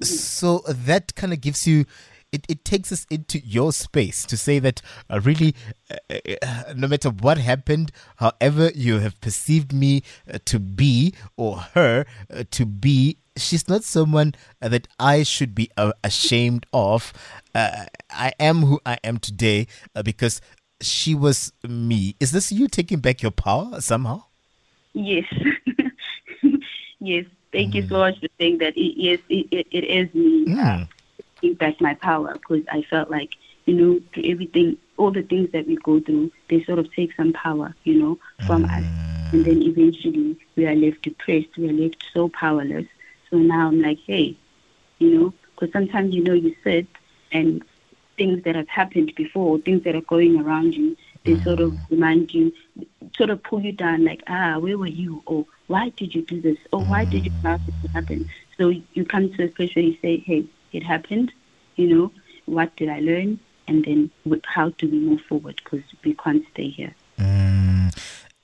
Mm. 0.00 0.06
So 0.06 0.62
that 0.66 1.14
kind 1.16 1.32
of 1.32 1.40
gives 1.40 1.66
you 1.66 1.84
it, 2.32 2.44
it 2.48 2.64
takes 2.64 2.92
us 2.92 3.06
into 3.10 3.38
your 3.38 3.72
space 3.72 4.24
to 4.26 4.36
say 4.36 4.58
that 4.58 4.82
uh, 5.08 5.20
really, 5.20 5.54
uh, 5.90 6.18
uh, 6.42 6.74
no 6.76 6.86
matter 6.86 7.10
what 7.10 7.38
happened, 7.38 7.90
however 8.16 8.70
you 8.74 8.98
have 8.98 9.20
perceived 9.20 9.72
me 9.72 10.02
uh, 10.32 10.38
to 10.44 10.58
be 10.58 11.14
or 11.36 11.56
her 11.74 12.04
uh, 12.32 12.44
to 12.50 12.66
be, 12.66 13.16
she's 13.36 13.68
not 13.68 13.84
someone 13.84 14.34
uh, 14.60 14.68
that 14.68 14.88
I 14.98 15.22
should 15.22 15.54
be 15.54 15.70
ashamed 16.04 16.66
of. 16.72 17.12
I 17.54 18.32
am 18.38 18.62
who 18.62 18.80
I 18.86 18.98
am 19.02 19.18
today 19.18 19.66
because 20.04 20.40
she 20.80 21.14
was 21.14 21.52
me. 21.66 22.14
Is 22.20 22.30
this 22.30 22.52
you 22.52 22.68
taking 22.68 23.00
back 23.00 23.20
your 23.22 23.32
power 23.32 23.80
somehow? 23.80 24.24
Yes. 24.92 25.24
yes. 27.00 27.24
Thank 27.50 27.72
mm. 27.72 27.74
you 27.74 27.82
so 27.88 27.94
mm. 27.94 27.98
much 27.98 28.20
for 28.20 28.28
saying 28.38 28.58
that. 28.58 28.76
It, 28.76 28.94
yes, 28.96 29.18
it, 29.28 29.48
it, 29.50 29.66
it 29.72 29.84
is 29.84 30.14
me. 30.14 30.46
Mm 30.46 30.88
back 31.58 31.80
my 31.80 31.94
power 31.94 32.34
because 32.34 32.62
I 32.70 32.82
felt 32.82 33.10
like, 33.10 33.36
you 33.66 33.74
know, 33.74 34.00
through 34.12 34.24
everything, 34.24 34.76
all 34.96 35.10
the 35.10 35.22
things 35.22 35.50
that 35.52 35.66
we 35.66 35.76
go 35.76 36.00
through, 36.00 36.32
they 36.48 36.64
sort 36.64 36.78
of 36.78 36.92
take 36.92 37.14
some 37.14 37.32
power, 37.32 37.74
you 37.84 37.94
know, 37.94 38.18
from 38.46 38.64
mm. 38.64 38.78
us. 38.78 39.32
And 39.32 39.44
then 39.44 39.62
eventually 39.62 40.38
we 40.56 40.66
are 40.66 40.74
left 40.74 41.02
depressed, 41.02 41.56
we 41.56 41.68
are 41.68 41.72
left 41.72 42.02
so 42.12 42.28
powerless. 42.28 42.86
So 43.30 43.36
now 43.38 43.68
I'm 43.68 43.80
like, 43.80 43.98
hey, 44.06 44.36
you 44.98 45.18
know, 45.18 45.34
because 45.54 45.72
sometimes, 45.72 46.14
you 46.14 46.24
know, 46.24 46.32
you 46.32 46.54
sit 46.64 46.86
and 47.30 47.62
things 48.16 48.42
that 48.44 48.56
have 48.56 48.68
happened 48.68 49.14
before, 49.14 49.58
things 49.58 49.84
that 49.84 49.94
are 49.94 50.00
going 50.02 50.40
around 50.40 50.74
you, 50.74 50.96
they 51.24 51.34
mm. 51.34 51.44
sort 51.44 51.60
of 51.60 51.76
remind 51.90 52.32
you, 52.32 52.52
sort 53.16 53.30
of 53.30 53.42
pull 53.42 53.60
you 53.60 53.72
down, 53.72 54.04
like, 54.04 54.22
ah, 54.28 54.58
where 54.58 54.78
were 54.78 54.86
you? 54.86 55.22
Or 55.26 55.44
why 55.66 55.90
did 55.90 56.14
you 56.14 56.22
do 56.22 56.40
this? 56.40 56.58
Or 56.72 56.80
why 56.84 57.04
did 57.04 57.26
you 57.26 57.32
allow 57.42 57.58
this 57.58 57.74
to 57.82 57.88
happen? 57.88 58.28
So 58.56 58.70
you 58.94 59.04
come 59.04 59.30
to 59.34 59.44
a 59.44 59.48
place 59.48 59.74
where 59.76 59.84
you 59.84 59.96
say, 60.00 60.18
hey, 60.18 60.44
it 60.72 60.82
happened, 60.82 61.32
you 61.76 61.86
know, 61.86 62.12
what 62.46 62.74
did 62.76 62.88
I 62.88 63.00
learn, 63.00 63.40
and 63.66 63.84
then 63.84 64.10
how 64.44 64.70
do 64.70 64.88
we 64.88 64.98
move 64.98 65.20
forward 65.22 65.60
because 65.62 65.82
we 66.04 66.14
can't 66.14 66.44
stay 66.52 66.68
here. 66.68 66.94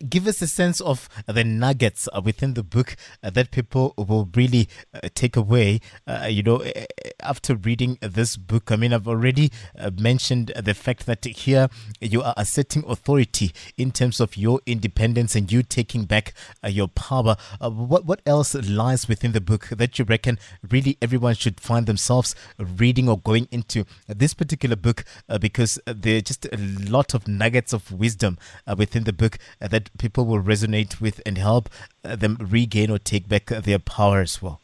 Give 0.09 0.27
us 0.27 0.43
a 0.43 0.47
sense 0.47 0.81
of 0.81 1.09
the 1.27 1.45
nuggets 1.45 2.09
uh, 2.13 2.21
within 2.23 2.55
the 2.55 2.63
book 2.63 2.97
uh, 3.23 3.31
that 3.31 3.51
people 3.51 3.95
will 3.97 4.29
really 4.35 4.69
uh, 4.93 5.09
take 5.15 5.37
away. 5.37 5.81
Uh, 6.07 6.27
you 6.29 6.43
know, 6.43 6.59
eh, 6.59 6.85
eh, 7.05 7.11
after 7.23 7.55
reading 7.55 7.97
this 8.03 8.37
book, 8.37 8.71
I 8.71 8.77
mean, 8.77 8.93
I've 8.93 9.09
already 9.09 9.51
uh, 9.79 9.91
mentioned 9.99 10.53
the 10.57 10.75
fact 10.75 11.07
that 11.07 11.25
here 11.25 11.69
you 12.01 12.23
are 12.23 12.35
asserting 12.37 12.85
authority 12.87 13.53
in 13.79 13.93
terms 13.93 14.21
of 14.21 14.37
your 14.37 14.61
independence 14.67 15.35
and 15.35 15.51
you 15.51 15.63
taking 15.63 16.05
back 16.05 16.35
uh, 16.63 16.69
your 16.69 16.89
power. 16.89 17.37
what 17.61 18.05
what 18.05 18.21
else 18.27 18.55
lies 18.55 19.09
within 19.09 19.33
the 19.33 19.41
book 19.41 19.69
that 19.69 19.99
you 19.99 20.05
reckon 20.05 20.39
really 20.71 20.99
everyone 21.01 21.35
should 21.35 21.61
find 21.61 21.87
themselves 21.87 22.35
reading 22.59 23.09
or 23.09 23.19
going 23.19 23.49
into 23.51 23.85
this 24.07 24.35
particular 24.35 24.77
book 24.77 25.05
because 25.41 25.79
there 25.87 26.19
are 26.19 26.21
just 26.21 26.47
a 26.47 26.57
lot 26.57 27.15
of 27.15 27.27
nuggets 27.27 27.73
of 27.73 27.91
wisdom 27.91 28.37
within 28.77 29.05
the 29.05 29.13
book 29.13 29.39
that 29.61 29.91
people 29.99 30.25
will 30.27 30.43
resonate 30.43 31.01
with 31.01 31.21
and 31.25 31.39
help 31.39 31.69
uh, 32.05 32.17
them 32.17 32.37
regain 32.41 32.91
or 32.91 32.99
take 32.99 33.29
back 33.29 33.47
their 33.47 33.79
power 33.79 34.21
as 34.21 34.43
well? 34.43 34.61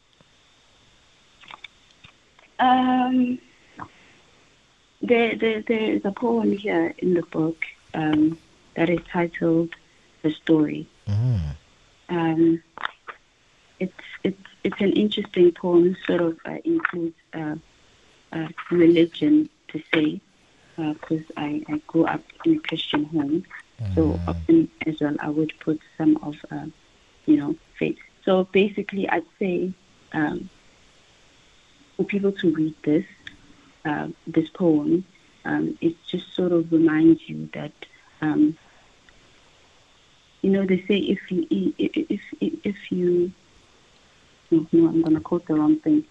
Um, 2.59 3.39
there, 5.01 5.35
there, 5.35 5.61
there 5.61 5.93
is 5.93 6.05
a 6.05 6.11
poem 6.11 6.51
here 6.51 6.93
in 6.99 7.15
the 7.15 7.23
book 7.23 7.57
um, 7.93 8.37
that 8.75 8.89
is 8.89 8.99
titled 9.11 9.69
"The 10.21 10.31
Story." 10.31 10.87
Mm. 11.07 11.55
Um, 12.09 12.63
it's 13.79 13.93
it's 14.23 14.47
it's 14.63 14.79
an 14.79 14.91
interesting 14.91 15.51
poem. 15.51 15.97
Sort 16.05 16.21
of 16.21 16.37
uh, 16.45 16.57
includes 16.63 17.15
uh, 17.33 17.55
uh, 18.31 18.47
religion 18.69 19.49
to 19.69 19.81
say, 19.93 20.21
because 20.75 21.25
uh, 21.35 21.41
I, 21.41 21.63
I 21.67 21.81
grew 21.87 22.05
up 22.05 22.21
in 22.45 22.57
a 22.57 22.59
Christian 22.59 23.05
home, 23.05 23.43
so 23.95 24.19
often 24.27 24.69
as 24.85 24.99
well, 24.99 25.15
I 25.19 25.29
would 25.29 25.53
put 25.59 25.79
some 25.97 26.17
of, 26.17 26.35
uh, 26.51 26.65
you 27.25 27.37
know, 27.37 27.55
faith. 27.77 27.97
So 28.23 28.45
basically, 28.45 29.09
I'd 29.09 29.25
say 29.39 29.73
um, 30.13 30.49
for 31.97 32.03
people 32.03 32.31
to 32.31 32.51
read 32.53 32.75
this, 32.83 33.05
uh, 33.85 34.09
this 34.27 34.49
poem, 34.49 35.05
um, 35.45 35.77
it 35.81 35.95
just 36.07 36.33
sort 36.35 36.51
of 36.51 36.71
reminds 36.71 37.27
you 37.27 37.49
that, 37.53 37.73
um, 38.21 38.57
you 40.41 40.51
know, 40.51 40.65
they 40.65 40.83
say 40.87 40.97
if 40.97 41.31
you 41.31 41.73
if 41.77 42.21
if, 42.39 42.59
if 42.63 42.91
you, 42.91 43.31
no, 44.49 44.67
no 44.71 44.87
I'm 44.87 45.01
going 45.01 45.15
to 45.15 45.21
quote 45.21 45.45
the 45.47 45.55
wrong 45.55 45.77
thing, 45.79 46.05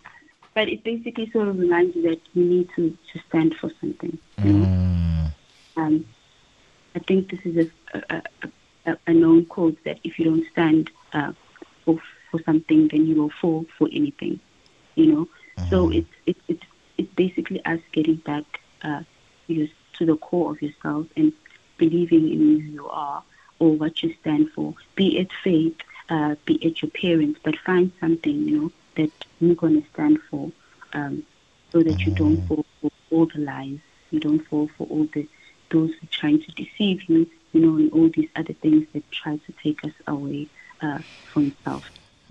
but 0.55 0.69
it 0.69 0.83
basically 0.85 1.31
sort 1.31 1.49
of 1.49 1.59
reminds 1.59 1.97
you 1.97 2.03
that 2.03 2.21
you 2.35 2.45
need 2.45 2.69
to 2.77 2.97
to 3.13 3.21
stand 3.29 3.55
for 3.57 3.71
something. 3.81 4.19
You 4.43 4.53
know? 4.53 4.67
mm. 4.67 5.33
um, 5.77 6.05
I 6.95 6.99
think 7.01 7.31
this 7.31 7.41
is 7.45 7.71
a, 7.95 8.03
a, 8.11 8.23
a, 8.87 8.97
a 9.07 9.13
known 9.13 9.47
quote 9.47 9.83
that 9.85 9.99
if 10.05 10.19
you 10.19 10.25
don't 10.25 10.47
stand 10.53 10.91
uh, 11.13 11.33
for, 11.85 12.01
for 12.31 12.43
something, 12.43 12.89
then 12.89 13.07
you 13.07 13.17
will 13.17 13.33
fall 13.41 13.67
for 13.79 13.89
anything, 13.93 14.41
you 14.95 15.07
know. 15.07 15.29
So 15.69 15.91
it's, 15.91 16.11
it's, 16.27 16.41
it's, 16.49 16.63
it's 16.99 17.13
basically 17.15 17.65
us 17.65 17.81
getting 17.93 18.17
back 18.17 18.45
uh, 18.83 19.03
you 19.47 19.69
to 19.95 20.07
the 20.07 20.17
core 20.17 20.53
of 20.53 20.63
yourself 20.63 21.07
and 21.17 21.33
believing 21.77 22.31
in 22.33 22.39
who 22.39 22.73
you 22.73 22.89
are 22.89 23.23
or 23.59 23.73
what 23.77 24.03
you 24.03 24.15
stand 24.21 24.51
for, 24.53 24.75
be 24.97 25.19
it 25.19 25.29
faith, 25.45 25.77
uh, 26.09 26.35
be 26.47 26.55
it 26.55 26.83
your 26.83 26.91
parents, 26.91 27.39
but 27.43 27.57
find 27.59 27.93
something, 28.01 28.49
you 28.49 28.61
know, 28.61 28.73
that 28.97 29.13
you're 29.41 29.55
going 29.55 29.81
to 29.81 29.89
stand 29.91 30.19
for 30.31 30.51
um, 30.95 31.23
so 31.71 31.83
that 31.83 32.07
you 32.07 32.13
don't 32.13 32.39
fall 32.47 32.65
for 32.81 32.91
all 33.11 33.27
the 33.27 33.39
lies, 33.39 33.79
you 34.11 34.19
don't 34.19 34.47
fall 34.47 34.69
for 34.77 34.87
all 34.89 35.07
the 35.13 35.27
those 35.71 35.91
who 35.91 36.07
are 36.07 36.11
trying 36.11 36.43
to 36.43 36.51
deceive 36.53 37.03
you, 37.09 37.29
you 37.53 37.61
know, 37.61 37.77
and 37.77 37.93
all 37.93 38.11
these 38.15 38.29
other 38.37 38.53
things 38.55 38.87
that 38.93 39.11
try 39.11 39.37
to 39.37 39.53
take 39.63 39.85
us 39.85 39.93
away 40.07 40.49
uh, 40.83 40.99
from 41.33 41.55
self. 41.65 41.91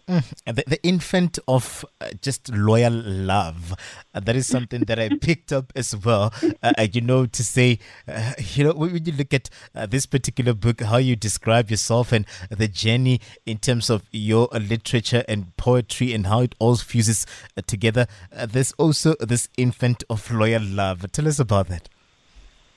Mm, 0.10 0.24
the, 0.56 0.64
the, 0.66 0.84
infant 0.84 1.38
of 1.48 1.86
uh, 2.02 2.10
just 2.20 2.52
loyal 2.52 2.92
love. 2.92 3.76
Uh, 4.12 4.20
that 4.20 4.36
is 4.36 4.48
something 4.48 4.82
that 4.86 4.98
I 4.98 5.10
picked 5.22 5.54
up 5.54 5.72
as 5.76 5.96
well. 5.96 6.34
Uh, 6.64 6.74
uh 6.80 6.88
you 6.92 7.02
know, 7.02 7.28
to 7.28 7.44
say, 7.44 7.78
uh, 8.08 8.34
you 8.40 8.64
know, 8.64 8.74
when 8.74 9.06
you 9.06 9.14
look 9.14 9.36
at 9.36 9.52
uh, 9.76 9.86
this 9.86 10.08
particular 10.08 10.56
book, 10.56 10.82
how 10.82 10.98
you 10.98 11.16
describe 11.16 11.70
yourself 11.70 12.12
and 12.12 12.26
the 12.50 12.68
journey 12.68 13.22
in 13.46 13.60
terms 13.60 13.92
of 13.92 14.02
your 14.12 14.48
literature 14.52 15.24
and 15.28 15.56
poetry 15.58 16.12
and 16.12 16.26
how 16.26 16.40
it 16.40 16.56
all 16.58 16.76
fuses 16.76 17.28
together, 17.68 18.08
there's 18.48 18.72
also 18.80 19.14
this 19.20 19.48
infant 19.58 20.04
of 20.10 20.32
loyal 20.32 20.64
love. 20.64 21.06
Tell 21.12 21.28
us 21.28 21.38
about 21.38 21.68
that. 21.68 21.88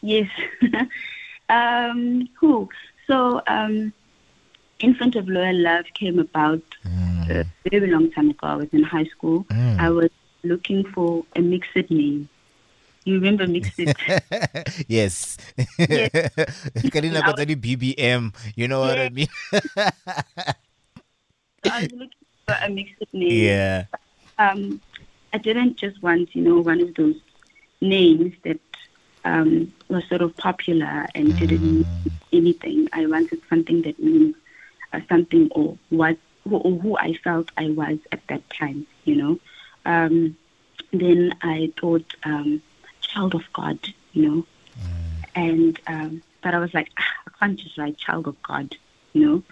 Yes. 0.02 0.28
um, 1.49 2.28
who? 2.35 2.68
So, 3.06 3.40
um, 3.47 3.92
Infant 4.80 5.16
of 5.16 5.28
Loyal 5.28 5.56
Love 5.56 5.87
came 5.94 6.18
about 6.18 6.62
mm. 6.85 7.30
a 7.30 7.47
very 7.71 7.90
long 7.90 8.11
time 8.11 8.30
ago. 8.30 8.47
I 8.47 8.56
was 8.56 8.68
in 8.73 8.82
high 8.82 9.04
school. 9.04 9.44
Mm. 9.44 9.78
I 9.78 9.90
was 9.90 10.11
looking 10.42 10.85
for 10.85 11.25
a 11.37 11.40
MXit 11.40 11.90
name. 11.90 12.28
You 13.04 13.14
remember 13.14 13.47
MXit? 13.47 13.94
yes. 14.88 15.38
yes. 15.78 16.11
Karina 16.90 17.23
Katari 17.23 17.56
BBM. 17.56 18.35
You 18.54 18.68
know 18.68 18.80
what 18.80 18.99
I 18.99 19.09
mean? 19.09 19.28
I 19.76 19.92
was 21.64 21.92
looking 21.92 22.26
for 22.47 22.54
a 22.54 22.66
MXit 22.71 23.12
name. 23.12 23.44
Yeah. 23.44 23.85
Um, 24.38 24.80
I 25.32 25.38
didn't 25.38 25.76
just 25.76 26.02
want, 26.02 26.35
you 26.35 26.42
know, 26.42 26.61
one 26.61 26.80
of 26.80 26.94
those 26.94 27.16
names 27.80 28.35
that 28.44 28.59
um, 29.25 29.73
was 29.88 30.05
sort 30.09 30.23
of 30.23 30.37
popular 30.37 31.07
and 31.14 31.37
didn't 31.38 31.62
mean 31.62 31.87
anything. 32.33 32.88
I 32.93 33.07
wanted 33.07 33.41
something 33.49 33.83
that 33.83 33.99
means 33.99 34.37
uh, 34.93 35.00
something 35.09 35.49
or 35.52 35.79
what 35.91 36.17
or 36.50 36.79
who 36.79 36.97
I 36.97 37.14
felt 37.14 37.50
I 37.57 37.71
was 37.71 37.99
at 38.11 38.26
that 38.29 38.49
time, 38.50 38.87
you 39.05 39.14
know. 39.14 39.38
Um, 39.85 40.37
then 40.93 41.35
I 41.43 41.73
thought 41.81 42.14
um, 42.25 42.62
child 43.00 43.35
of 43.35 43.45
God, 43.52 43.79
you 44.12 44.29
know, 44.29 44.47
mm. 44.81 45.25
and 45.35 45.81
um, 45.87 46.23
but 46.43 46.55
I 46.55 46.59
was 46.59 46.75
like, 46.75 46.91
ah, 46.99 47.14
I 47.26 47.31
can't 47.38 47.59
just 47.59 47.79
write 47.79 47.97
child 47.97 48.26
of 48.26 48.43
God, 48.43 48.76
you 49.12 49.25
know. 49.25 49.43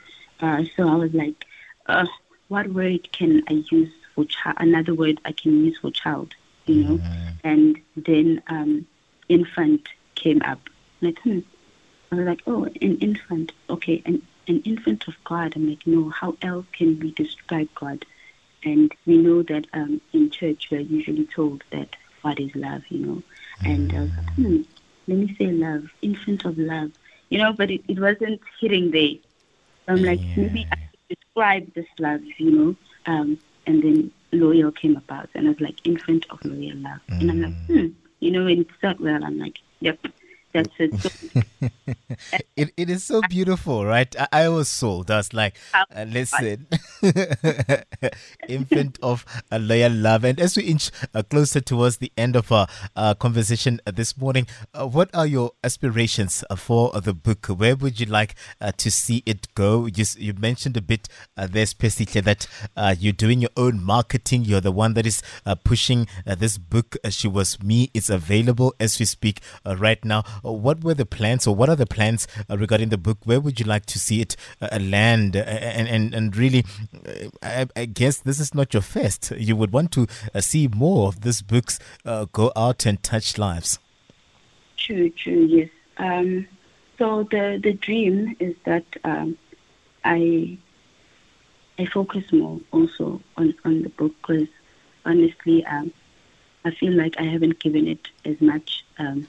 Uh, 0.40 0.64
so 0.76 0.88
I 0.88 0.96
was 0.96 1.14
like, 1.14 1.46
uh, 1.86 2.06
what 2.48 2.68
word 2.68 3.10
can 3.12 3.42
I 3.48 3.64
use 3.70 3.92
for 4.14 4.24
child? 4.24 4.56
Another 4.58 4.94
word 4.94 5.20
I 5.24 5.32
can 5.32 5.64
use 5.64 5.78
for 5.78 5.90
child, 5.90 6.34
you 6.66 6.84
know. 6.84 6.96
Mm. 6.98 7.32
And 7.44 7.80
then 7.96 8.42
um, 8.48 8.86
infant 9.30 9.88
came 10.14 10.42
up. 10.42 10.60
Like, 11.00 11.18
hmm. 11.20 11.40
I 12.12 12.16
was 12.16 12.26
like, 12.26 12.42
oh, 12.46 12.64
an 12.64 12.98
infant. 12.98 13.52
Okay, 13.70 14.02
and 14.04 14.20
an 14.48 14.60
infant 14.62 15.08
of 15.08 15.14
God. 15.24 15.54
I'm 15.56 15.68
like, 15.68 15.86
no, 15.86 16.10
how 16.10 16.36
else 16.42 16.66
can 16.72 16.98
we 16.98 17.12
describe 17.12 17.68
God? 17.74 18.04
And 18.64 18.92
we 19.06 19.16
know 19.16 19.42
that 19.44 19.66
um, 19.72 20.00
in 20.12 20.30
church 20.30 20.68
we're 20.70 20.80
usually 20.80 21.24
told 21.26 21.64
that 21.70 21.96
God 22.22 22.38
is 22.38 22.54
love, 22.54 22.82
you 22.90 22.98
know. 23.06 23.22
And 23.64 23.92
I 23.92 24.00
was 24.00 24.10
like, 24.10 24.30
hmm, 24.34 24.62
let 25.06 25.18
me 25.18 25.34
say 25.38 25.46
love, 25.46 25.90
infant 26.02 26.44
of 26.44 26.58
love, 26.58 26.90
you 27.30 27.38
know, 27.38 27.52
but 27.52 27.70
it, 27.70 27.82
it 27.88 27.98
wasn't 27.98 28.40
hitting 28.60 28.90
there. 28.90 29.14
So 29.86 29.94
I'm 29.94 30.02
like, 30.02 30.20
yeah. 30.20 30.36
maybe 30.36 30.66
I 30.70 30.76
could 30.76 31.18
describe 31.18 31.74
this 31.74 31.86
love, 31.98 32.22
you 32.36 32.50
know. 32.50 32.76
Um, 33.06 33.38
and 33.66 33.82
then 33.82 34.10
loyal 34.32 34.72
came 34.72 34.96
about, 34.96 35.30
and 35.34 35.46
I 35.46 35.50
was 35.50 35.60
like, 35.60 35.86
infant 35.86 36.26
of 36.30 36.44
loyal 36.44 36.76
love. 36.76 37.00
Mm. 37.08 37.20
And 37.20 37.30
I'm 37.30 37.42
like, 37.42 37.66
hmm, 37.66 37.86
you 38.20 38.30
know, 38.30 38.46
and 38.46 38.60
it 38.60 38.68
started 38.78 39.00
well. 39.00 39.24
I'm 39.24 39.38
like, 39.38 39.56
yep, 39.80 39.98
that's 40.54 40.70
it. 40.78 40.94
So, 41.02 41.10
it, 42.56 42.72
it 42.76 42.90
is 42.90 43.04
so 43.04 43.20
beautiful, 43.28 43.84
right? 43.84 44.14
I, 44.18 44.28
I 44.32 44.48
was 44.48 44.68
sold. 44.68 45.10
I 45.10 45.18
was 45.18 45.32
like, 45.32 45.56
uh, 45.74 46.04
listen, 46.08 46.66
infant 48.48 48.98
of 49.02 49.24
a 49.50 49.58
loyal 49.58 49.92
love. 49.92 50.24
And 50.24 50.40
as 50.40 50.56
we 50.56 50.64
inch 50.64 50.90
uh, 51.14 51.22
closer 51.22 51.60
towards 51.60 51.98
the 51.98 52.12
end 52.16 52.36
of 52.36 52.50
our 52.52 52.66
uh, 52.96 53.14
conversation 53.14 53.80
this 53.84 54.16
morning, 54.16 54.46
uh, 54.74 54.86
what 54.86 55.14
are 55.14 55.26
your 55.26 55.52
aspirations 55.62 56.44
uh, 56.50 56.56
for 56.56 56.90
the 57.00 57.12
book? 57.12 57.46
Where 57.46 57.76
would 57.76 58.00
you 58.00 58.06
like 58.06 58.34
uh, 58.60 58.72
to 58.78 58.90
see 58.90 59.22
it 59.26 59.54
go? 59.54 59.86
You, 59.86 60.04
you 60.16 60.34
mentioned 60.34 60.76
a 60.76 60.82
bit 60.82 61.08
there, 61.36 61.66
specifically 61.66 62.20
that 62.22 62.46
you're 62.98 63.12
doing 63.12 63.40
your 63.40 63.50
own 63.56 63.82
marketing. 63.82 64.44
You're 64.44 64.60
the 64.60 64.72
one 64.72 64.94
that 64.94 65.06
is 65.06 65.22
pushing 65.64 66.06
this 66.24 66.58
book. 66.58 66.96
she 67.10 67.28
was 67.28 67.62
me. 67.62 67.90
It's 67.94 68.10
available 68.10 68.74
as 68.80 68.98
we 68.98 69.06
speak 69.06 69.40
right 69.64 70.02
now. 70.04 70.22
what 70.42 70.82
were 70.82 70.94
the 70.94 71.06
plans, 71.06 71.46
or 71.50 71.54
what 71.56 71.68
are 71.68 71.76
the 71.76 71.86
plans 71.86 72.26
regarding 72.48 72.88
the 72.90 72.98
book? 72.98 73.18
Where 73.24 73.40
would 73.40 73.58
you 73.58 73.66
like 73.66 73.86
to 73.86 73.98
see 73.98 74.20
it 74.20 74.36
land? 74.80 75.36
and, 75.36 75.88
and, 75.88 76.14
and 76.14 76.36
really, 76.36 76.64
I, 77.42 77.66
I, 77.76 77.84
guess 77.86 78.18
this 78.18 78.40
is 78.40 78.54
not 78.54 78.72
your 78.72 78.82
first. 78.82 79.32
You 79.32 79.56
would 79.56 79.72
want 79.72 79.92
to 79.92 80.06
uh, 80.34 80.40
see 80.40 80.68
more 80.68 81.08
of 81.08 81.22
these 81.22 81.42
books 81.42 81.78
uh, 82.04 82.26
go 82.32 82.52
out 82.56 82.86
and 82.86 83.02
touch 83.02 83.38
lives. 83.38 83.78
True, 84.76 85.10
true, 85.10 85.44
yes. 85.44 85.68
Um, 85.98 86.46
so 86.98 87.24
the 87.30 87.60
the 87.62 87.72
dream 87.72 88.36
is 88.38 88.54
that 88.64 88.84
um, 89.04 89.36
I 90.04 90.58
I 91.78 91.86
focus 91.86 92.24
more 92.32 92.60
also 92.72 93.20
on, 93.36 93.54
on 93.64 93.82
the 93.82 93.88
book 93.90 94.14
because 94.20 94.48
honestly, 95.04 95.64
um, 95.66 95.92
I 96.64 96.70
feel 96.72 96.92
like 96.92 97.14
I 97.18 97.24
haven't 97.24 97.58
given 97.58 97.86
it 97.88 98.08
as 98.24 98.40
much 98.40 98.84
um, 98.98 99.26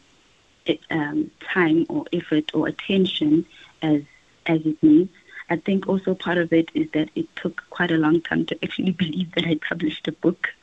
um, 0.90 1.32
time 1.54 1.86
or 1.90 2.06
effort 2.14 2.52
or 2.54 2.68
attention 2.68 3.46
as 3.82 4.02
as 4.46 4.66
it 4.66 4.82
needs. 4.82 5.12
I 5.50 5.58
think 5.58 5.88
also 5.88 6.16
part 6.16 6.38
of 6.38 6.54
it 6.54 6.70
is 6.74 6.90
that 6.94 7.10
it 7.14 7.28
took 7.36 7.62
quite 7.70 7.92
a 7.92 7.98
long 7.98 8.22
time 8.22 8.46
to 8.48 8.58
actually 8.64 8.92
believe 8.92 9.34
that 9.36 9.46
I 9.46 9.56
published 9.56 10.08
a 10.08 10.12
book. 10.12 10.50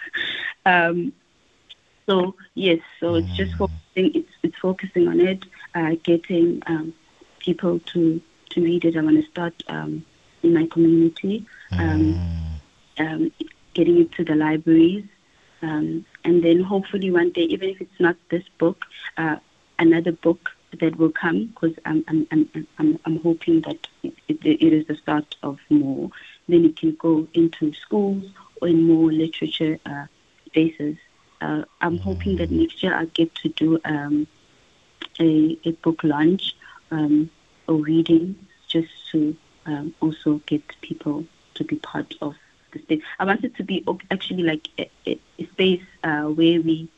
Um, 0.67 1.15
so 2.05 2.35
yes, 2.55 2.81
so 3.01 3.15
it's 3.15 3.35
just 3.37 3.53
mm. 3.53 3.59
focusing. 3.59 4.15
It's 4.15 4.33
it's 4.43 4.59
focusing 4.59 5.09
on 5.09 5.21
it, 5.21 5.45
uh, 5.75 5.97
getting 6.03 6.63
um, 6.67 6.93
people 7.39 7.79
to 7.93 8.21
to 8.51 8.63
read 8.63 8.85
it. 8.85 8.97
I 8.97 9.03
want 9.03 9.23
to 9.23 9.31
start 9.31 9.55
um, 9.69 10.05
in 10.43 10.53
my 10.53 10.67
community, 10.67 11.47
um, 11.73 12.61
mm. 12.99 13.07
um, 13.07 13.33
getting 13.73 14.01
it 14.01 14.13
to 14.13 14.25
the 14.25 14.35
libraries, 14.35 15.05
um, 15.63 16.05
and 16.25 16.43
then 16.43 16.61
hopefully 16.61 17.11
one 17.11 17.31
day, 17.31 17.43
even 17.43 17.71
if 17.71 17.81
it's 17.81 18.01
not 18.01 18.17
this 18.31 18.45
book, 18.59 18.85
uh, 19.17 19.37
another 19.79 20.13
book 20.13 20.51
that 20.81 20.97
will 20.97 21.11
come 21.11 21.47
because 21.47 21.77
I'm, 21.85 22.05
I'm, 22.09 22.27
I'm, 22.31 22.69
I'm, 22.79 22.99
I'm 23.05 23.17
hoping 23.21 23.63
that 23.63 23.87
it, 24.03 24.15
it, 24.29 24.73
is 24.73 24.87
the 24.87 24.97
start 24.97 25.37
of 25.43 25.59
more. 25.71 26.11
Then 26.49 26.65
it 26.65 26.77
can 26.77 26.95
go 26.97 27.27
into 27.35 27.73
schools 27.75 28.25
or 28.61 28.69
in 28.69 28.87
more 28.87 29.11
literature 29.11 29.79
uh, 29.87 30.07
spaces. 30.47 30.97
Uh, 31.41 31.63
I'm 31.81 31.99
hoping 31.99 32.37
that 32.37 32.51
next 32.51 32.83
year 32.83 32.95
I'll 32.95 33.07
get 33.07 33.35
to 33.37 33.49
do 33.51 33.79
um, 33.85 34.27
a, 35.21 35.59
a 35.65 35.73
book 35.73 36.03
launch 36.05 36.55
um, 36.91 37.31
or 37.67 37.77
reading 37.77 38.37
just 38.67 38.91
to 39.13 39.37
um, 39.67 39.95
also 40.01 40.41
get 40.47 40.63
people 40.83 41.25
to 41.55 41.65
be 41.65 41.77
part 41.77 42.15
of 42.21 42.35
the 42.73 42.81
space. 42.81 43.03
I 43.19 43.25
want 43.25 43.45
it 43.45 43.57
to 43.57 43.63
be 43.63 43.85
actually 44.11 44.43
like 44.43 44.69
a, 44.79 44.91
a, 45.07 45.19
a 45.39 45.47
space 45.47 45.83
uh, 46.05 46.25
where 46.25 46.61
we 46.61 46.89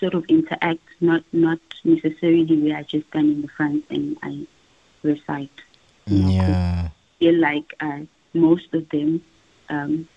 sort 0.00 0.14
of 0.14 0.24
interact, 0.26 0.82
not 1.00 1.22
not 1.32 1.60
necessarily 1.84 2.56
where 2.56 2.76
I 2.76 2.82
just 2.82 3.06
stand 3.08 3.30
in 3.30 3.42
the 3.42 3.48
front 3.48 3.84
and 3.90 4.16
I 4.22 4.46
recite. 5.02 5.50
yeah. 6.06 6.88
I 6.88 7.18
feel 7.18 7.34
like 7.34 7.74
uh, 7.80 8.00
most 8.34 8.72
of 8.74 8.88
them, 8.90 9.22
um, 9.68 10.08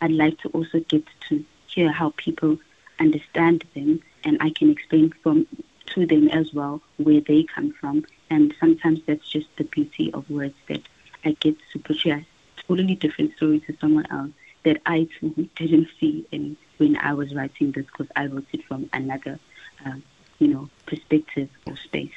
I'd 0.00 0.12
like 0.12 0.38
to 0.42 0.48
also 0.50 0.80
get 0.80 1.04
to 1.28 1.44
hear 1.66 1.90
how 1.90 2.12
people 2.16 2.58
understand 3.00 3.64
them, 3.74 4.00
and 4.24 4.38
I 4.40 4.50
can 4.50 4.70
explain 4.70 5.12
from 5.22 5.46
to 5.86 6.06
them 6.06 6.28
as 6.28 6.52
well 6.52 6.80
where 6.96 7.20
they 7.20 7.44
come 7.44 7.72
from. 7.72 8.04
And 8.30 8.54
sometimes 8.58 9.00
that's 9.06 9.28
just 9.28 9.48
the 9.56 9.64
beauty 9.64 10.12
of 10.12 10.28
words 10.30 10.54
that 10.68 10.82
I 11.24 11.32
get 11.32 11.56
to 11.72 11.78
portray 11.78 12.10
a 12.12 12.26
totally 12.66 12.94
different 12.94 13.36
story 13.36 13.60
to 13.60 13.76
someone 13.80 14.06
else 14.10 14.30
that 14.64 14.80
I 14.86 15.08
too 15.18 15.48
didn't 15.56 15.88
see 16.00 16.26
in 16.30 16.56
when 16.78 16.96
I 16.96 17.14
was 17.14 17.34
writing 17.34 17.72
this 17.72 17.86
because 17.86 18.08
I 18.16 18.26
wrote 18.26 18.46
it 18.52 18.64
from 18.64 18.88
another, 18.92 19.38
um, 19.84 20.02
you 20.38 20.48
know, 20.48 20.68
perspective 20.86 21.48
or 21.66 21.76
space. 21.76 22.12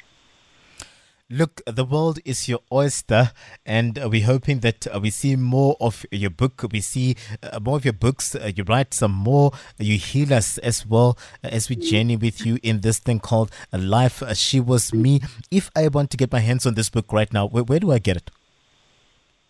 Look, 1.30 1.60
the 1.66 1.84
world 1.84 2.20
is 2.24 2.48
your 2.48 2.60
oyster, 2.72 3.32
and 3.66 3.98
uh, 3.98 4.08
we're 4.08 4.24
hoping 4.24 4.60
that 4.60 4.86
uh, 4.86 4.98
we 4.98 5.10
see 5.10 5.36
more 5.36 5.76
of 5.78 6.06
your 6.10 6.30
book. 6.30 6.64
We 6.72 6.80
see 6.80 7.16
uh, 7.42 7.60
more 7.60 7.76
of 7.76 7.84
your 7.84 7.92
books. 7.92 8.34
Uh, 8.34 8.50
you 8.56 8.64
write 8.64 8.94
some 8.94 9.12
more. 9.12 9.52
You 9.78 9.98
heal 9.98 10.32
us 10.32 10.56
as 10.56 10.86
well 10.86 11.18
uh, 11.44 11.48
as 11.48 11.68
we 11.68 11.76
journey 11.76 12.16
with 12.16 12.46
you 12.46 12.58
in 12.62 12.80
this 12.80 12.98
thing 12.98 13.20
called 13.20 13.50
Life. 13.74 14.22
Uh, 14.22 14.32
she 14.32 14.58
was 14.58 14.94
me. 14.94 15.20
If 15.50 15.70
I 15.76 15.88
want 15.88 16.10
to 16.12 16.16
get 16.16 16.32
my 16.32 16.40
hands 16.40 16.64
on 16.64 16.76
this 16.76 16.88
book 16.88 17.12
right 17.12 17.30
now, 17.30 17.46
where, 17.46 17.62
where 17.62 17.78
do 17.78 17.92
I 17.92 17.98
get 17.98 18.16
it? 18.16 18.30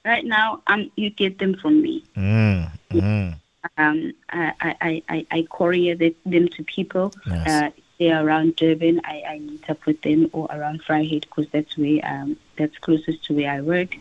Right 0.04 0.24
now, 0.24 0.60
um, 0.66 0.90
you 0.96 1.10
get 1.10 1.38
them 1.38 1.54
from 1.62 1.80
me. 1.80 2.02
Mm, 2.16 2.72
mm. 2.90 3.36
Um, 3.76 4.12
I, 4.30 4.52
I, 4.60 5.02
I, 5.08 5.26
I 5.30 5.46
courier 5.50 5.96
them 5.96 6.48
to 6.48 6.64
people. 6.64 7.12
Yes. 7.26 7.48
Uh, 7.48 7.70
they're 7.98 8.24
around 8.24 8.56
Durban. 8.56 9.00
I, 9.04 9.22
I 9.28 9.38
meet 9.40 9.68
up 9.68 9.84
with 9.84 10.00
them 10.02 10.30
or 10.32 10.46
around 10.50 10.82
Vryheid 10.84 11.22
because 11.22 11.48
that's 11.50 11.76
where 11.76 12.00
um, 12.04 12.36
that's 12.56 12.78
closest 12.78 13.24
to 13.24 13.34
where 13.34 13.50
I 13.50 13.60
work. 13.60 13.96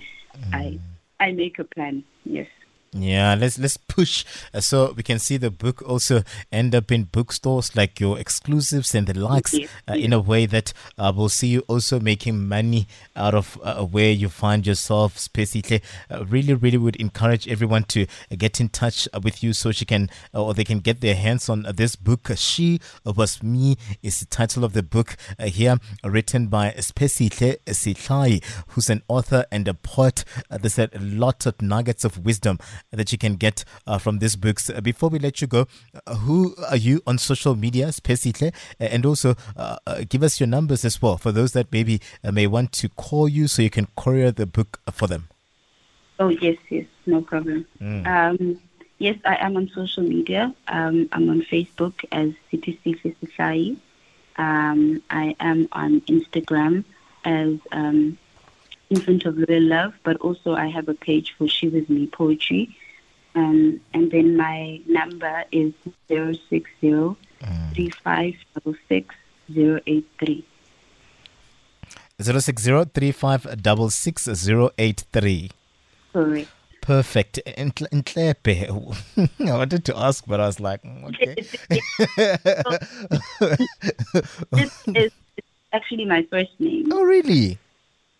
I 0.53 0.79
I 1.19 1.31
make 1.31 1.57
a 1.57 1.63
plan. 1.63 2.03
Yes. 2.23 2.47
Yeah, 2.97 3.35
let's 3.35 3.59
let's 3.59 3.77
push 3.77 4.25
uh, 4.53 4.59
so 4.59 4.93
we 4.93 5.03
can 5.03 5.19
see 5.19 5.37
the 5.37 5.51
book 5.51 5.81
also 5.87 6.23
end 6.51 6.73
up 6.73 6.91
in 6.91 7.03
bookstores 7.03 7.75
like 7.75 7.99
your 7.99 8.17
exclusives 8.17 8.95
and 8.95 9.05
the 9.05 9.17
likes 9.17 9.53
Yes, 9.53 9.69
uh, 9.87 9.93
in 9.93 10.13
a 10.13 10.19
way 10.19 10.45
that 10.45 10.73
uh, 10.97 11.13
will 11.15 11.29
see 11.29 11.47
you 11.47 11.59
also 11.67 11.99
making 11.99 12.47
money 12.47 12.87
out 13.15 13.35
of 13.35 13.59
uh, 13.63 13.83
where 13.83 14.11
you 14.11 14.29
find 14.29 14.65
yourself. 14.65 15.17
Specifically, 15.17 15.81
uh, 16.09 16.25
really, 16.25 16.53
really 16.53 16.77
would 16.77 16.95
encourage 16.95 17.47
everyone 17.47 17.83
to 17.85 18.03
uh, 18.03 18.35
get 18.37 18.59
in 18.59 18.69
touch 18.69 19.07
uh, 19.13 19.19
with 19.21 19.43
you 19.43 19.53
so 19.53 19.71
she 19.71 19.85
can 19.85 20.09
uh, 20.33 20.43
or 20.43 20.53
they 20.53 20.63
can 20.63 20.79
get 20.79 21.01
their 21.01 21.15
hands 21.15 21.49
on 21.49 21.65
uh, 21.65 21.71
this 21.71 21.95
book. 21.95 22.31
She 22.35 22.79
was 23.05 23.43
me 23.43 23.77
is 24.01 24.19
the 24.19 24.25
title 24.25 24.63
of 24.63 24.73
the 24.73 24.83
book 24.83 25.15
uh, 25.39 25.45
here, 25.45 25.77
uh, 26.03 26.09
written 26.09 26.47
by 26.47 26.71
Siphesihle 26.71 27.57
Sihlayi, 27.65 28.43
who's 28.69 28.89
an 28.89 29.03
author 29.07 29.45
and 29.51 29.67
a 29.67 29.73
poet. 29.73 30.23
Uh, 30.49 30.57
there's 30.57 30.79
a 30.79 30.89
lot 30.99 31.45
of 31.45 31.61
nuggets 31.61 32.03
of 32.03 32.25
wisdom 32.25 32.59
that 32.91 33.11
you 33.11 33.17
can 33.17 33.35
get 33.35 33.63
uh, 33.85 33.97
from 33.97 34.19
these 34.19 34.35
books. 34.35 34.69
Uh, 34.69 34.81
before 34.81 35.09
we 35.09 35.19
let 35.19 35.41
you 35.41 35.47
go, 35.47 35.67
uh, 36.05 36.15
who 36.15 36.55
are 36.69 36.77
you 36.77 37.01
on 37.05 37.17
social 37.17 37.55
media? 37.55 37.87
Uh, 37.87 38.51
and 38.79 39.05
also 39.05 39.35
uh, 39.55 39.77
give 40.07 40.23
us 40.23 40.39
your 40.39 40.47
numbers 40.47 40.85
as 40.85 41.01
well 41.01 41.17
for 41.17 41.31
those 41.31 41.51
that 41.53 41.71
maybe 41.71 41.99
uh, 42.23 42.31
may 42.31 42.47
want 42.47 42.71
to 42.71 42.89
call 42.89 43.27
you 43.27 43.47
so 43.47 43.61
you 43.61 43.69
can 43.69 43.87
courier 43.97 44.31
the 44.31 44.45
book 44.45 44.79
for 44.91 45.07
them. 45.07 45.27
Oh 46.19 46.29
yes, 46.29 46.57
yes, 46.69 46.85
no 47.05 47.21
problem. 47.21 47.65
Um, 47.79 48.59
yes, 48.97 49.17
I 49.25 49.35
am 49.35 49.55
on 49.57 49.69
social 49.69 50.03
media. 50.03 50.55
Um, 50.67 51.09
I'm 51.11 51.29
on 51.29 51.41
Facebook 51.41 52.03
as 52.11 52.31
CTC 52.51 53.15
Sihlayi. 53.21 53.77
Um, 54.37 55.01
I 55.09 55.35
am 55.39 55.67
on 55.71 56.01
Instagram 56.01 56.85
as 57.25 57.59
um, 57.71 58.17
Infant 58.89 59.25
of 59.25 59.37
Loyal 59.37 59.63
Love, 59.63 59.93
but 60.03 60.17
also 60.17 60.53
I 60.53 60.67
have 60.67 60.87
a 60.87 60.93
page 60.93 61.35
for 61.37 61.47
She 61.47 61.67
Was 61.67 61.87
Me 61.89 62.07
Poetry. 62.07 62.75
Um, 63.35 63.79
and 63.93 64.09
then 64.11 64.37
my 64.37 64.81
number 64.87 65.43
is 65.51 65.73
060 66.07 67.15
3566 67.75 69.15
083. 69.49 70.45
060 72.19 72.71
Correct. 76.13 76.49
Perfect. 76.81 77.39
Ntlepe, 77.45 78.69
I 79.39 79.57
wanted 79.57 79.85
to 79.85 79.97
ask, 79.97 80.25
but 80.25 80.39
I 80.39 80.47
was 80.47 80.59
like, 80.59 80.81
mm, 80.83 81.03
okay. 81.09 81.35
this 84.51 84.87
is 84.87 85.11
actually 85.73 86.05
my 86.05 86.25
first 86.31 86.51
name. 86.59 86.89
oh, 86.93 87.03
really? 87.03 87.59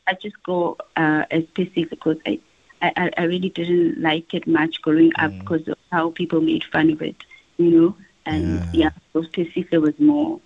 I 0.08 0.13
just 0.13 0.41
go 0.43 0.78
uh, 0.96 1.26
as 1.30 1.43
PC 1.43 1.89
because 1.89 2.17
I, 2.26 2.39
I, 2.82 3.12
I 3.17 3.24
really 3.24 3.50
didn't 3.50 4.02
like 4.02 4.34
it 4.34 4.48
much 4.48 4.82
growing 4.82 5.12
up 5.17 5.38
because 5.39 5.67
of 5.67 5.78
how 5.91 6.12
people 6.12 6.41
made 6.41 6.63
fun 6.63 6.91
of 6.91 7.02
it, 7.02 7.17
you 7.58 7.70
know. 7.70 7.98
And 8.26 8.65
yeah, 8.74 8.89
so 9.13 9.22
PC 9.22 9.70
was 9.80 10.00
more 10.00 10.39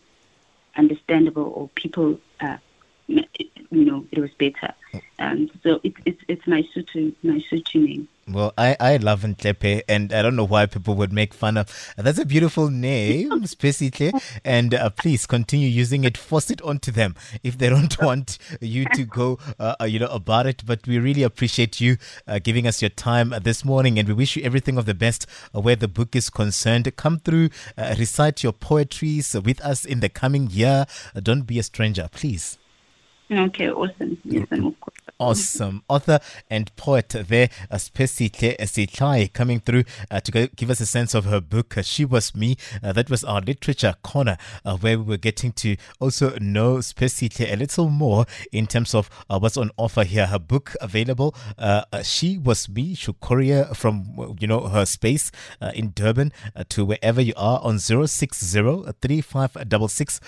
understandable, 0.75 1.51
or 1.55 1.69
people, 1.75 2.19
uh, 2.39 2.57
you 3.07 3.25
know, 3.71 4.05
it 4.11 4.19
was 4.19 4.31
better. 4.31 4.73
Um, 5.19 5.49
so 5.63 5.79
it's 5.83 5.97
it's 6.05 6.21
it's 6.27 6.47
my 6.47 6.63
Sotho 6.75 7.13
my 7.23 7.43
Sotho 7.51 7.83
name. 7.83 8.07
Well, 8.33 8.53
I, 8.57 8.77
I 8.79 8.97
love 8.97 9.21
Ntlepe, 9.21 9.83
and 9.89 10.13
I 10.13 10.21
don't 10.21 10.35
know 10.35 10.45
why 10.45 10.65
people 10.65 10.95
would 10.95 11.11
make 11.11 11.33
fun 11.33 11.57
of. 11.57 11.93
That's 11.97 12.19
a 12.19 12.25
beautiful 12.25 12.69
name, 12.69 13.43
basically. 13.59 14.11
And 14.45 14.73
uh, 14.73 14.89
please 14.91 15.25
continue 15.25 15.67
using 15.67 16.03
it. 16.03 16.17
Force 16.17 16.49
it 16.49 16.61
onto 16.61 16.91
them 16.91 17.15
if 17.43 17.57
they 17.57 17.69
don't 17.69 17.99
want 18.01 18.37
you 18.61 18.85
to 18.93 19.03
go, 19.03 19.39
uh, 19.59 19.75
you 19.85 19.99
know, 19.99 20.07
about 20.07 20.47
it. 20.47 20.63
But 20.65 20.87
we 20.87 20.99
really 20.99 21.23
appreciate 21.23 21.81
you 21.81 21.97
uh, 22.27 22.39
giving 22.39 22.67
us 22.67 22.81
your 22.81 22.89
time 22.89 23.33
uh, 23.33 23.39
this 23.39 23.65
morning, 23.65 23.99
and 23.99 24.07
we 24.07 24.13
wish 24.13 24.35
you 24.35 24.43
everything 24.43 24.77
of 24.77 24.85
the 24.85 24.93
best 24.93 25.25
uh, 25.55 25.59
where 25.59 25.75
the 25.75 25.87
book 25.87 26.15
is 26.15 26.29
concerned. 26.29 26.95
Come 26.95 27.19
through, 27.19 27.49
uh, 27.77 27.95
recite 27.97 28.43
your 28.43 28.53
poetries 28.53 29.33
with 29.33 29.59
us 29.61 29.83
in 29.85 29.99
the 29.99 30.09
coming 30.09 30.49
year. 30.49 30.85
Don't 31.21 31.43
be 31.43 31.59
a 31.59 31.63
stranger, 31.63 32.07
please. 32.11 32.57
Okay, 33.31 33.69
awesome. 33.69 34.17
Awesome. 35.17 35.83
Author 35.87 36.19
and 36.49 36.75
poet 36.75 37.09
there, 37.09 37.49
uh, 37.69 37.75
Siphesihle 37.77 39.31
coming 39.31 39.61
through 39.61 39.83
uh, 40.09 40.19
to 40.19 40.47
give 40.47 40.69
us 40.69 40.81
a 40.81 40.85
sense 40.85 41.13
of 41.13 41.25
her 41.25 41.39
book, 41.39 41.77
uh, 41.77 41.81
She 41.81 42.03
Was 42.03 42.35
Me. 42.35 42.57
Uh, 42.83 42.91
that 42.91 43.09
was 43.09 43.23
our 43.23 43.39
literature 43.39 43.93
corner, 44.03 44.37
uh, 44.65 44.75
where 44.77 44.97
we 44.99 45.05
were 45.05 45.17
getting 45.17 45.53
to 45.53 45.77
also 45.99 46.37
know 46.39 46.77
Siphesihle 46.77 47.53
a 47.53 47.55
little 47.55 47.89
more 47.89 48.25
in 48.51 48.67
terms 48.67 48.93
of 48.93 49.09
uh, 49.29 49.39
what's 49.39 49.55
on 49.57 49.71
offer 49.77 50.03
here. 50.03 50.25
Her 50.25 50.39
book 50.39 50.75
available, 50.81 51.33
uh, 51.57 51.83
uh, 51.93 52.01
She 52.03 52.37
Was 52.37 52.67
Me, 52.67 52.97
courier 53.21 53.65
from, 53.75 54.19
uh, 54.19 54.33
you 54.39 54.47
know, 54.47 54.67
her 54.67 54.85
space 54.85 55.31
uh, 55.61 55.71
in 55.73 55.91
Durban 55.91 56.33
uh, 56.55 56.63
to 56.69 56.83
wherever 56.83 57.21
you 57.21 57.33
are 57.37 57.61
on 57.63 57.79
060 57.79 58.07
3566 59.01 60.19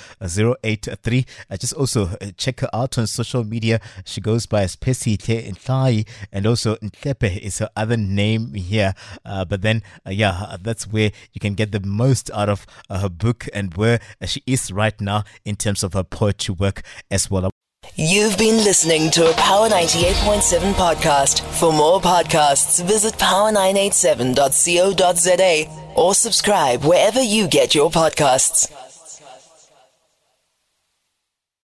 083. 0.63 1.25
Uh, 1.49 1.57
just 1.57 1.73
also 1.73 2.09
uh, 2.21 2.31
check 2.37 2.59
her 2.61 2.69
out 2.73 2.92
on 2.97 3.07
social 3.07 3.43
media. 3.43 3.79
She 4.05 4.21
goes 4.21 4.45
by 4.45 4.63
as 4.63 4.75
Siphesihle 4.75 5.55
Sihlayi, 5.55 6.07
and 6.31 6.45
also 6.45 6.75
Ntlepe 6.77 7.39
is 7.39 7.59
her 7.59 7.69
other 7.75 7.97
name 7.97 8.53
here. 8.53 8.93
Uh, 9.25 9.45
but 9.45 9.61
then, 9.61 9.83
uh, 10.05 10.11
yeah, 10.11 10.57
that's 10.61 10.87
where 10.87 11.11
you 11.33 11.39
can 11.39 11.55
get 11.55 11.71
the 11.71 11.79
most 11.79 12.29
out 12.31 12.49
of 12.49 12.65
uh, 12.89 12.99
her 12.99 13.09
book 13.09 13.47
and 13.53 13.75
where 13.75 13.99
uh, 14.21 14.25
she 14.25 14.43
is 14.45 14.71
right 14.71 14.99
now 14.99 15.23
in 15.45 15.55
terms 15.55 15.83
of 15.83 15.93
her 15.93 16.03
poetry 16.03 16.55
work 16.57 16.81
as 17.09 17.29
well. 17.29 17.49
You've 17.95 18.39
been 18.39 18.63
listening 18.63 19.11
to 19.11 19.29
a 19.29 19.33
Power 19.33 19.69
98.7 19.69 20.73
podcast. 20.73 21.41
For 21.59 21.71
more 21.71 22.01
podcasts, 22.01 22.83
visit 22.83 23.13
power987.co.za 23.15 25.93
or 25.95 26.15
subscribe 26.15 26.83
wherever 26.83 27.21
you 27.21 27.47
get 27.47 27.75
your 27.75 27.91
podcasts. 27.91 28.92